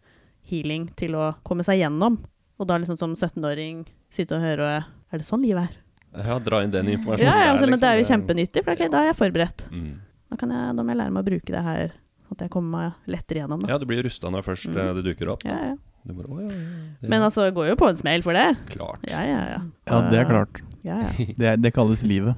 [0.52, 2.20] healing til å komme seg gjennom.
[2.60, 5.80] Og da liksom som 17-åring sitte og høre Er det sånn livet er?
[6.28, 7.28] Ja, dra inn den informasjonen.
[7.28, 8.22] Ja, ja altså, men det er jo liksom.
[8.22, 9.64] kjempenyttig, for okay, da er jeg forberedt.
[9.72, 9.94] Mm.
[10.32, 11.94] Da, kan jeg, da må jeg lære meg å bruke det her,
[12.28, 13.64] sånn at jeg kommer meg lettere gjennom.
[13.68, 14.78] Ja, du blir rusta når først Mm.
[14.80, 15.44] eh, det dukker opp.
[15.48, 15.76] Ja, ja.
[16.02, 18.48] Du bare, «Å, ja, ja, Men altså, det går jo på en smell for det.
[18.72, 19.04] Klart.
[19.10, 19.62] Ja, ja, ja.
[19.86, 20.62] Ja, det er klart.
[20.82, 21.12] Ja, ja.
[21.42, 22.38] Det, det kalles livet.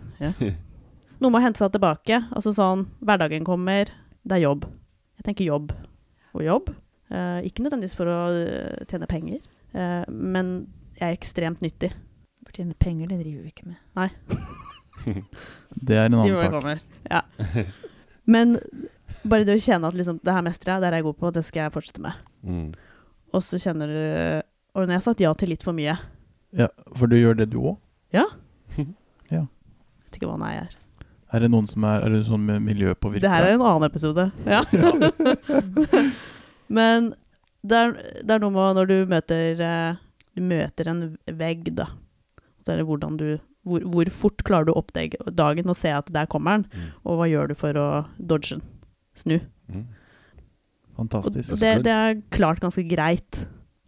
[1.23, 2.19] Noe må hente seg tilbake.
[2.35, 3.91] Altså sånn, hverdagen kommer,
[4.27, 4.67] det er jobb.
[5.19, 5.71] Jeg tenker jobb
[6.33, 6.73] og jobb.
[7.13, 9.39] Eh, ikke nødvendigvis for å eh, tjene penger,
[9.77, 10.53] eh, men
[10.97, 11.93] jeg er ekstremt nyttig.
[12.43, 13.79] For tjene penger, det driver vi ikke med.
[13.99, 14.09] Nei.
[15.87, 16.83] Det er en annen sak.
[17.09, 17.23] Ja.
[18.29, 18.53] Men
[19.27, 21.31] bare det å kjenne at liksom, det her mestrer jeg, det er jeg god på,
[21.35, 22.21] det skal jeg fortsette med.
[22.45, 22.69] Mm.
[23.33, 24.01] Og så kjenner du
[24.75, 25.95] Og når jeg har sagt ja til litt for mye
[26.57, 27.77] Ja, for du gjør det du òg?
[28.13, 28.25] Ja.
[29.33, 29.45] ja.
[30.05, 30.73] vet ikke hva nei er.
[31.33, 33.23] Er det noen som er Er det sånn med miljøpåvirka?
[33.25, 34.27] Det her er en annen episode.
[34.45, 34.61] Ja.
[36.77, 37.13] Men
[37.63, 39.95] det er, det er noe med når du møter eh,
[40.35, 41.01] Du møter en
[41.39, 41.87] vegg, da.
[42.63, 43.27] Så er det hvordan du
[43.63, 46.89] hvor, hvor fort klarer du å oppdage dagen og se at der kommer den, Mm.
[47.07, 47.85] og hva gjør du for å
[48.19, 48.63] dodge den?
[49.15, 49.37] Snu.
[49.71, 49.85] Mm.
[50.93, 51.55] Og Fantastisk.
[51.61, 53.43] det, det er klart ganske greit.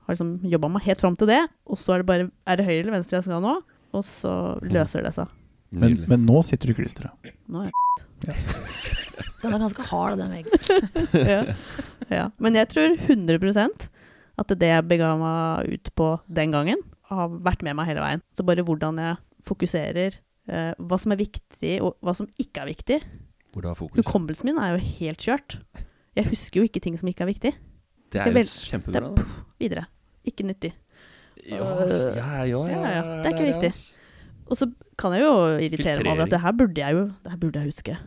[0.06, 2.68] Har liksom jobba meg helt fram til det, og så er det bare Er det
[2.68, 3.56] høyre eller venstre jeg skal nå?
[3.96, 4.34] Og så
[4.66, 5.30] løser det seg.
[5.76, 7.34] Men, men nå sitter du i klisteret.
[7.52, 7.74] Nå er
[9.42, 10.86] Den er ganske hard, den veggen.
[11.30, 11.42] ja.
[12.10, 12.26] ja.
[12.42, 13.88] Men jeg tror 100%
[14.42, 16.82] at det jeg bega meg ut på den gangen,
[17.12, 18.24] har vært med meg hele veien.
[18.36, 20.18] Så bare hvordan jeg fokuserer,
[20.50, 22.98] eh, hva som er viktig, og hva som ikke er viktig.
[23.54, 24.02] Hvor du har fokus.
[24.02, 25.60] Hukommelsen min er jo helt kjørt.
[26.16, 27.52] Jeg husker jo ikke ting som ikke er viktig.
[28.14, 29.02] Det er jo kjempebra.
[29.02, 29.12] da.
[29.18, 29.86] poff, videre.
[30.26, 30.74] Ikke nyttig.
[31.46, 33.02] Ja, ja, ja, ja, Ja.
[33.22, 33.72] Det er ikke viktig.
[34.46, 37.32] Og så kan jeg jo irritere meg over at det her burde jeg jo det
[37.34, 37.98] her burde jeg huske.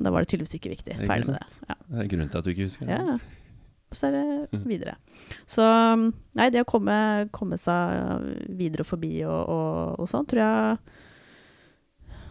[0.00, 0.96] Da var det tydeligvis ikke viktig.
[1.04, 1.60] Ferdig med det.
[1.68, 1.76] Ja.
[1.90, 2.86] Det er grunnen til at du ikke husker.
[2.88, 2.96] det.
[2.96, 3.18] ja.
[3.90, 4.94] Og så er det videre.
[5.50, 5.64] Så
[6.34, 8.24] nei, det å komme, komme seg
[8.56, 10.78] videre og forbi og, og, og sånn, tror jeg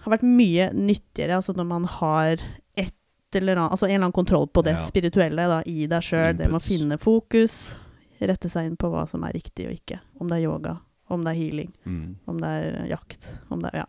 [0.03, 1.37] har vært mye nyttigere.
[1.37, 2.41] Altså når man har
[3.35, 4.81] eller annet, altså en eller annen kontroll på det Ja.
[4.87, 6.37] spirituelle da, i deg sjøl.
[6.37, 7.75] Det med å finne fokus,
[8.21, 9.99] rette seg inn på hva som er riktig og ikke.
[10.19, 12.15] Om det er yoga, om det er healing, Mm.
[12.27, 13.27] om det er jakt.
[13.51, 13.85] Om det er Ja,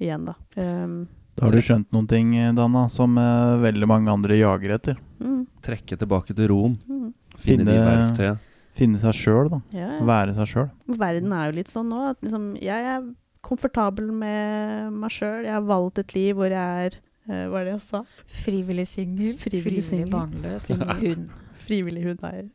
[0.00, 0.34] igjen, da.
[0.56, 4.96] Um, Da har du skjønt noen ting, Danna, som uh, veldig mange andre jager etter.
[5.20, 6.76] mm, Trekke tilbake til roen.
[6.88, 8.38] mm, Finne, de verktøyene.
[8.74, 9.60] Finne seg sjøl, da.
[9.72, 10.04] ja, ja.
[10.04, 10.70] Være seg sjøl.
[10.88, 15.44] Verden er jo litt sånn nå at liksom, jeg er komfortabel med meg sjøl.
[15.44, 16.90] Jeg har valgt et liv hvor jeg er
[17.30, 18.02] eh, Hva er det jeg sa?
[18.44, 20.66] Frivillig singel, Frivillig frivillig, barnløs,
[21.00, 21.30] hund.
[21.66, 22.48] Frivillig hundeeier.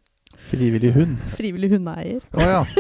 [0.52, 1.16] Frivillig hund.
[1.38, 2.22] Frivillig hundeeier.
[2.36, 2.62] Å ja.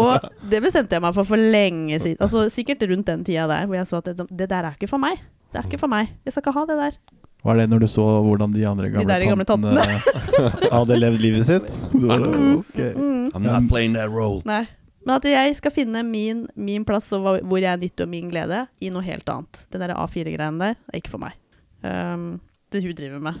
[0.00, 2.20] Og det bestemte jeg meg for for lenge siden.
[2.22, 4.90] Altså Sikkert rundt den tida der hvor jeg så at det, det der er ikke
[4.90, 5.20] for meg.
[5.50, 6.12] Det er ikke for meg.
[6.24, 6.98] Jeg skal ikke ha det der.
[7.40, 9.84] Var det når du så hvordan de andre gamle, der gamle tantene
[10.76, 11.70] hadde levd livet sitt?
[11.92, 12.28] Du bare,
[12.60, 12.80] ok.
[12.96, 13.30] Mm.
[13.34, 14.42] I'm not playing that role.
[14.44, 14.66] Nei.
[15.10, 18.92] Men at jeg skal finne min, min plass og hvor jeg nytter min glede, i
[18.94, 19.64] noe helt annet.
[19.74, 21.34] Den der A4-greiene der er ikke for meg.
[21.82, 22.38] Um,
[22.70, 23.34] det hun driver med.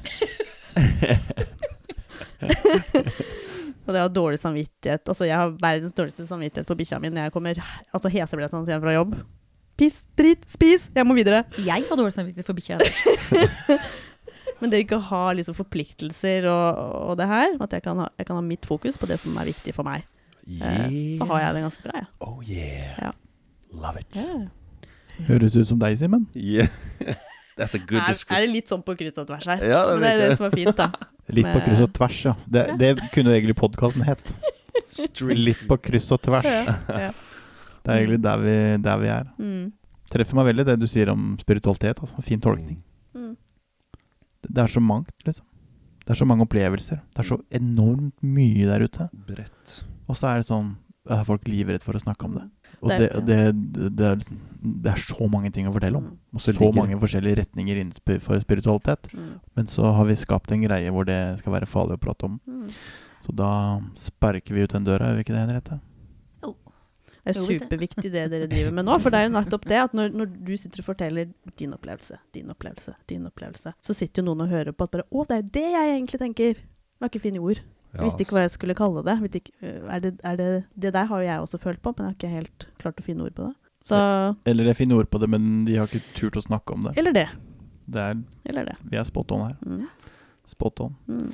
[3.86, 7.10] og det å ha dårlig samvittighet Altså, jeg har verdens dårligste samvittighet for bikkja mi
[7.12, 7.58] når jeg kommer
[7.92, 9.16] altså heseblesende hjem fra jobb.
[9.78, 10.90] Piss, drit, spis!
[10.90, 11.44] Jeg må videre.
[11.54, 12.82] Jeg har dårlig samvittighet for bikkja.
[14.58, 18.10] Men det å ikke ha liksom forpliktelser og, og det her, at jeg kan, ha,
[18.18, 20.02] jeg kan ha mitt fokus på det som er viktig for meg,
[20.58, 22.08] eh, så har jeg det ganske bra, jeg.
[22.26, 22.98] Oh yeah.
[23.06, 23.12] Ja.
[23.72, 24.18] Love it.
[24.18, 24.46] Yeah.
[25.28, 26.26] Høres ut som deg, Simen.
[26.34, 26.70] Yeah.
[27.60, 29.64] That's a good Er, er det litt sånn på kryss og tvers her?
[29.68, 30.90] Ja, det Men det er det som er fint, da.
[31.36, 32.32] Litt på kryss og tvers, ja.
[32.50, 34.32] Det, det kunne egentlig podkasten hett.
[35.30, 36.48] Litt på kryss og tvers.
[36.48, 36.78] Ja,
[37.08, 37.10] ja.
[37.80, 39.28] Det er egentlig der vi, der vi er.
[39.40, 39.68] Mm.
[40.12, 42.02] Treffer meg veldig det du sier om spiritualitet.
[42.04, 42.20] Altså.
[42.26, 42.82] Fin tolkning.
[43.16, 43.30] Mm.
[44.44, 45.46] Det det er så mangt, liksom.
[46.04, 47.00] Det er så mange opplevelser.
[47.14, 49.06] Det er så enormt mye der ute.
[49.28, 49.78] Bredt.
[50.10, 50.72] Og så er det sånn
[51.10, 52.42] Er folk livredde for å snakke om det.
[52.80, 54.24] Og Det det, er- det, det, er,
[54.84, 56.10] det er så mange ting å fortelle om.
[56.12, 56.18] Mm.
[56.36, 57.80] Og Så så mange forskjellige retninger
[58.20, 59.08] for spiritualitet.
[59.16, 59.30] Mm.
[59.56, 62.36] Men så har vi skapt en greie hvor det skal være farlig å prate om.
[62.46, 62.68] Mm.
[63.24, 65.80] Så da sparker vi ut den døra, gjør vi ikke det, Henriette?
[67.20, 68.94] Det er Jo, superviktig det dere driver med nå.
[69.02, 71.28] For det er jo nettopp det at når, når du sitter og forteller
[71.60, 75.04] din opplevelse, din opplevelse, din opplevelse, så sitter jo noen og hører på at bare
[75.10, 76.62] Å, det er jo det jeg egentlig tenker.
[76.62, 77.60] Jeg har ikke funnet ord.
[77.90, 79.16] Jeg visste ikke hva jeg skulle kalle det.
[79.40, 80.50] Ikke, øh, er det, er det.
[80.78, 83.06] Det der har jo jeg også følt på, men jeg har ikke helt klart å
[83.06, 83.54] finne ord på det.
[83.82, 83.96] Så
[84.46, 86.94] Eller jeg finner ord på det, men de har ikke turt å snakke om det.
[87.00, 87.26] Eller det.
[87.88, 88.76] det er, Eller det.
[88.92, 89.56] vi er spot on her.
[89.64, 89.86] Mm.
[90.50, 90.96] Spot on.
[91.08, 91.30] Mm.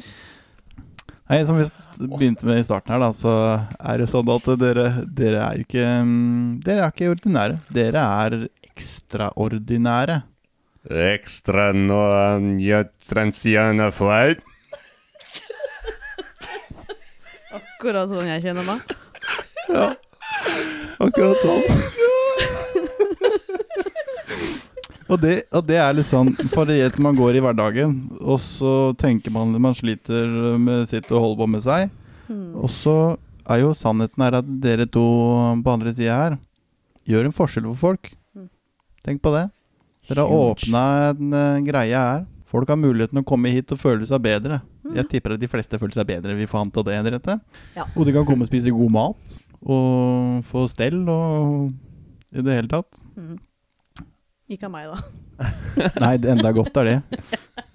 [1.26, 1.66] Nei, Som vi
[2.06, 3.32] begynte med i starten her, da, så
[3.80, 7.58] er det sånn at dere, dere er jo ikke mm, Dere er ikke ordinære.
[7.74, 8.36] Dere er
[8.70, 10.20] ekstraordinære.
[10.86, 11.98] Ekstra nå
[13.02, 13.88] transiana
[17.76, 18.78] Akkurat sånn jeg kjenner meg.
[20.96, 21.60] Akkurat sånn.
[25.10, 29.34] og, det, og det er litt sånn fordi man går i hverdagen, og så tenker
[29.34, 31.92] man man sliter med sitt og holder på med seg.
[32.32, 32.48] Mm.
[32.64, 32.96] Og så
[33.44, 35.04] er jo sannheten her at dere to
[35.60, 36.38] på andre sida her
[37.06, 38.08] gjør en forskjell for folk.
[38.32, 38.48] Mm.
[39.04, 39.44] Tenk på det.
[40.08, 42.24] Dere har åpna en eh, greie her.
[42.56, 44.62] Folk har muligheten å komme hit og føle seg bedre.
[44.80, 44.94] Mm.
[44.96, 46.36] Jeg tipper at de fleste føler seg bedre.
[46.38, 47.34] Vi fant av det, Henriette.
[47.76, 47.84] Ja.
[47.92, 49.34] Og de kan komme og spise god mat.
[49.60, 51.66] Og få stell og
[52.32, 53.02] i det hele tatt.
[53.12, 53.34] Mm.
[54.56, 55.50] Ikke av meg, da.
[56.04, 57.20] Nei, det enda godt er det.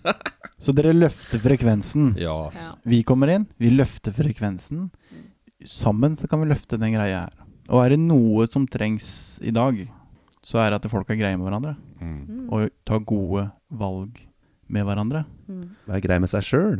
[0.65, 2.15] Så dere løfter frekvensen.
[2.21, 2.39] Ja.
[2.55, 2.71] Ja.
[2.81, 4.89] Vi kommer inn, vi løfter frekvensen.
[5.61, 7.37] Sammen så kan vi løfte den greia her.
[7.69, 9.77] Og er det noe som trengs i dag,
[10.41, 11.77] så er det at folk er greie med hverandre.
[12.01, 12.49] Mm.
[12.49, 14.25] Og tar gode valg
[14.71, 15.25] med hverandre.
[15.51, 15.65] Mm.
[15.91, 16.79] Være grei med seg sjøl.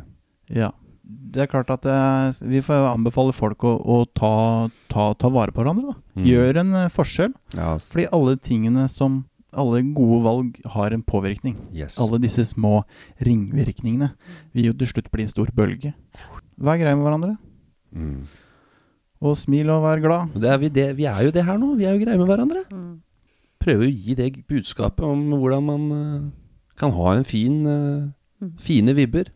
[0.51, 0.71] Ja.
[1.11, 5.51] Det er klart at eh, vi får anbefale folk å, å ta, ta, ta vare
[5.51, 5.91] på hverandre.
[5.91, 6.21] da.
[6.21, 6.25] Mm.
[6.29, 7.33] Gjør en eh, forskjell.
[7.57, 11.57] Ja, Fordi alle tingene som Alle gode valg har en påvirkning.
[11.75, 11.97] yes.
[11.99, 12.85] Alle disse små
[13.19, 14.13] ringvirkningene
[14.55, 15.91] vil jo til slutt bli en stor bølge.
[16.55, 17.33] Vær grei med hverandre.
[17.91, 18.21] Mm.
[19.21, 20.31] Og smil og vær glad.
[20.39, 21.73] Det er vi, det, vi er jo det her nå.
[21.75, 22.63] Vi er jo greie med hverandre.
[22.71, 22.93] Mm.
[23.61, 26.23] Prøver å gi det budskapet om hvordan man eh,
[26.81, 28.09] kan ha en fin eh,
[28.41, 28.57] Mm.
[28.57, 29.31] Fine vibber.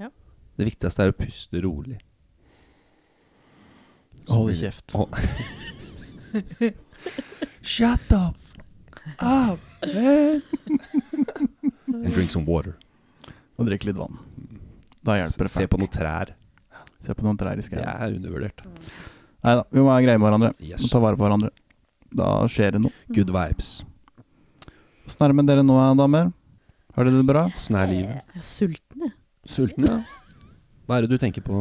[0.00, 0.08] Ja.
[0.56, 1.98] Det viktigste er å puste rolig.
[4.30, 4.94] Hold kjeft.
[4.96, 5.04] Å.
[7.74, 8.38] Shut up!
[9.20, 9.60] Up!
[11.94, 12.78] And drink some water.
[13.60, 14.16] Og drikk litt vann.
[15.04, 15.52] Da hjelper det.
[15.52, 16.32] Se på noen trær.
[17.04, 18.64] Se på noen trær i Det er undervurdert.
[19.44, 20.50] Nei da, vi må være greie med hverandre.
[20.64, 20.80] Yes.
[20.80, 21.52] Må ta vare på hverandre.
[22.08, 23.04] Da skjer det noe.
[23.12, 23.74] Good vibes.
[25.04, 26.32] Åssen er det med dere nå, damer?
[26.94, 27.46] Har dere det bra?
[27.56, 28.20] Åssen er livet?
[28.34, 29.12] Jeg er sulten, jeg.
[29.50, 29.96] Sulten, ja.
[30.86, 31.56] Hva er det du tenker på?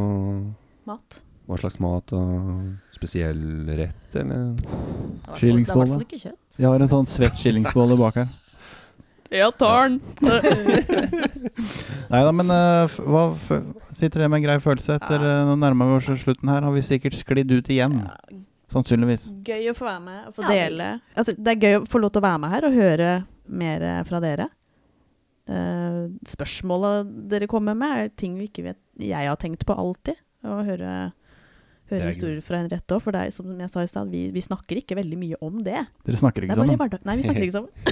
[0.87, 1.21] Mat.
[1.49, 2.13] Hva slags mat?
[2.15, 3.41] og Spesiell
[3.75, 4.53] rett, eller?
[4.55, 6.57] Det er i Det er i hvert fall ikke kjøtt.
[6.59, 8.31] Jeg har en sånn svett skillingsbolle bak her.
[9.33, 9.95] Ja, tar den!
[12.13, 13.63] Nei da, men uh, hva f-
[13.97, 16.61] sitter dere med en grei følelse etter uh, Nå nærmer vi oss slutten her.
[16.67, 17.95] Har vi sikkert sklidd ut igjen?
[18.69, 19.31] Sannsynligvis.
[19.47, 20.89] Gøy å få være med og få Ja, det- dele.
[21.17, 23.09] Altså, det er gøy å få lov til å være med her og høre
[23.63, 24.47] mer fra dere.
[25.43, 30.19] Uh, Spørsmåla dere kommer med, er ting vi ikke vet jeg har tenkt på alltid.
[30.43, 30.91] Å høre,
[31.91, 34.25] høre er historier fra Henriette òg, for det er som jeg sa i stad, vi,
[34.35, 35.81] vi snakker ikke veldig mye om det.
[36.05, 37.07] Dere snakker ikke bare sammen?
[37.09, 37.71] Nei, vi snakker ikke sammen.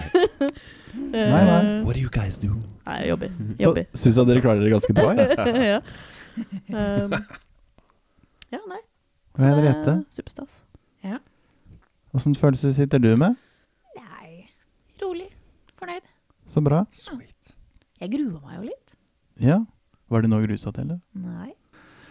[0.92, 1.60] Nei, nei.
[1.64, 2.52] Eh, What do you guys do?
[2.86, 3.36] Nei, jeg jobber.
[3.60, 3.86] Jobber.
[3.96, 5.14] Syns jeg dere klarer det ganske bra.
[5.16, 5.54] Ja.
[5.72, 5.78] ja.
[6.72, 7.16] Um,
[8.52, 8.82] ja, nei.
[9.38, 10.60] Og Henriette, Superstas.
[12.12, 13.40] åssen følelse sitter du med?
[13.96, 14.50] Nei,
[15.00, 15.30] rolig.
[15.80, 16.12] Fornøyd.
[16.52, 16.84] Så bra.
[16.92, 17.31] Sweet.
[18.02, 18.94] Jeg grua meg jo litt.
[19.42, 19.60] Ja.
[20.12, 20.88] Var det noe grusa til?
[20.90, 21.02] eller?
[21.16, 21.52] Nei.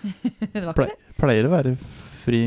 [0.54, 1.16] det var Ple ikke det.
[1.20, 2.38] pleier å være fri,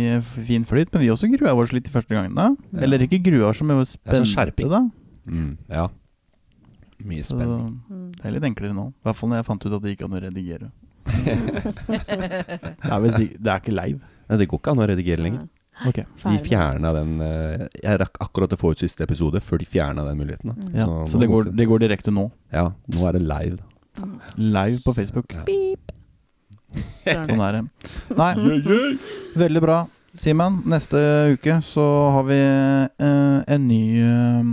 [0.47, 2.47] fin flyt, men vi også grua oss litt de første gangene.
[2.71, 2.79] Ja.
[2.87, 4.79] Eller ikke grua oss, men Det er sånn spente, da.
[5.29, 5.85] Mm, ja.
[7.03, 7.75] Mye spenning.
[7.83, 8.87] Så, det er litt enklere nå.
[8.95, 10.71] I hvert fall når jeg fant ut at det gikk an å redigere.
[11.83, 13.99] Det er, ikke- det er ikke live.
[14.29, 15.47] Nei, det går ikke an å redigere lenger.
[15.87, 16.03] Ok.
[16.23, 20.05] De fjerna den eh, Jeg rakk akkurat å få ut siste episode før de fjerna
[20.05, 20.53] den muligheten.
[20.53, 20.69] Da.
[20.77, 22.27] Ja, Så så det går, det går direkte nå.
[22.53, 23.57] Ja, nå er det live.
[23.57, 24.05] da.
[24.37, 25.33] Live på Facebook.
[25.33, 25.43] Ja.
[27.05, 27.65] Sånn er det.
[28.21, 28.31] Nei,
[29.37, 29.83] veldig bra.
[30.13, 30.99] Simen, neste
[31.33, 34.51] uke så har vi eh, en ny eh,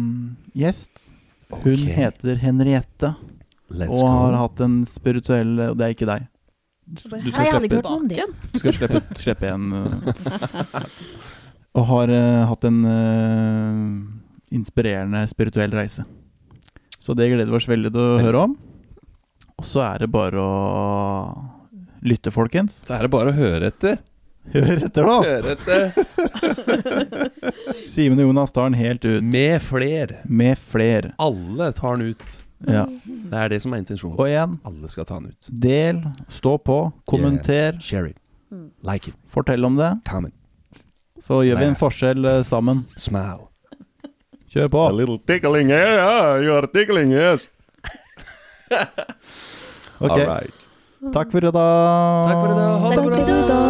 [0.62, 1.10] gjest.
[1.50, 1.92] Hun okay.
[1.98, 3.14] heter Henriette
[3.70, 4.10] Let's og go.
[4.14, 6.28] har hatt en spirituell Og det er ikke deg.
[6.91, 10.88] Du skal slippe, du skal slippe, slippe en eh,
[11.78, 13.84] Og har uh, hatt en uh,
[14.51, 16.03] inspirerende spirituell reise.
[16.99, 18.57] Så det gleder vi oss veldig til å høre om.
[19.61, 20.51] Og så er det bare å
[22.03, 22.82] lytte, folkens.
[22.88, 24.01] Så er det bare å høre etter.
[24.51, 25.16] Hør etter, da!
[25.22, 25.82] Høre etter.
[27.93, 29.22] Simen og Jonas tar den helt ut.
[29.22, 30.18] Med fler.
[30.26, 31.12] Med fler.
[31.22, 32.41] Alle tar den ut.
[32.68, 32.84] Ja.
[33.06, 34.18] Det er det som er intensjonen.
[34.20, 35.48] Og igjen, Alle skal ta den ut.
[35.62, 38.16] del, stå på, kommenter, Share it.
[38.52, 38.70] Mm.
[38.84, 39.14] Like it.
[39.28, 39.92] fortell om det.
[40.08, 40.34] Comment.
[41.20, 42.86] Så gjør vi en forskjell eh, sammen.
[42.96, 43.46] Smile.
[44.50, 44.84] Kjør på.
[44.88, 45.94] A little tickling here.
[46.00, 47.48] Yeah, you are tickling, yes.
[50.00, 50.66] Ok, All right.
[51.12, 52.28] Takk for i dag.
[52.30, 52.80] Takk for i dag.
[52.80, 53.20] Ha det for bra.
[53.20, 53.69] i dag.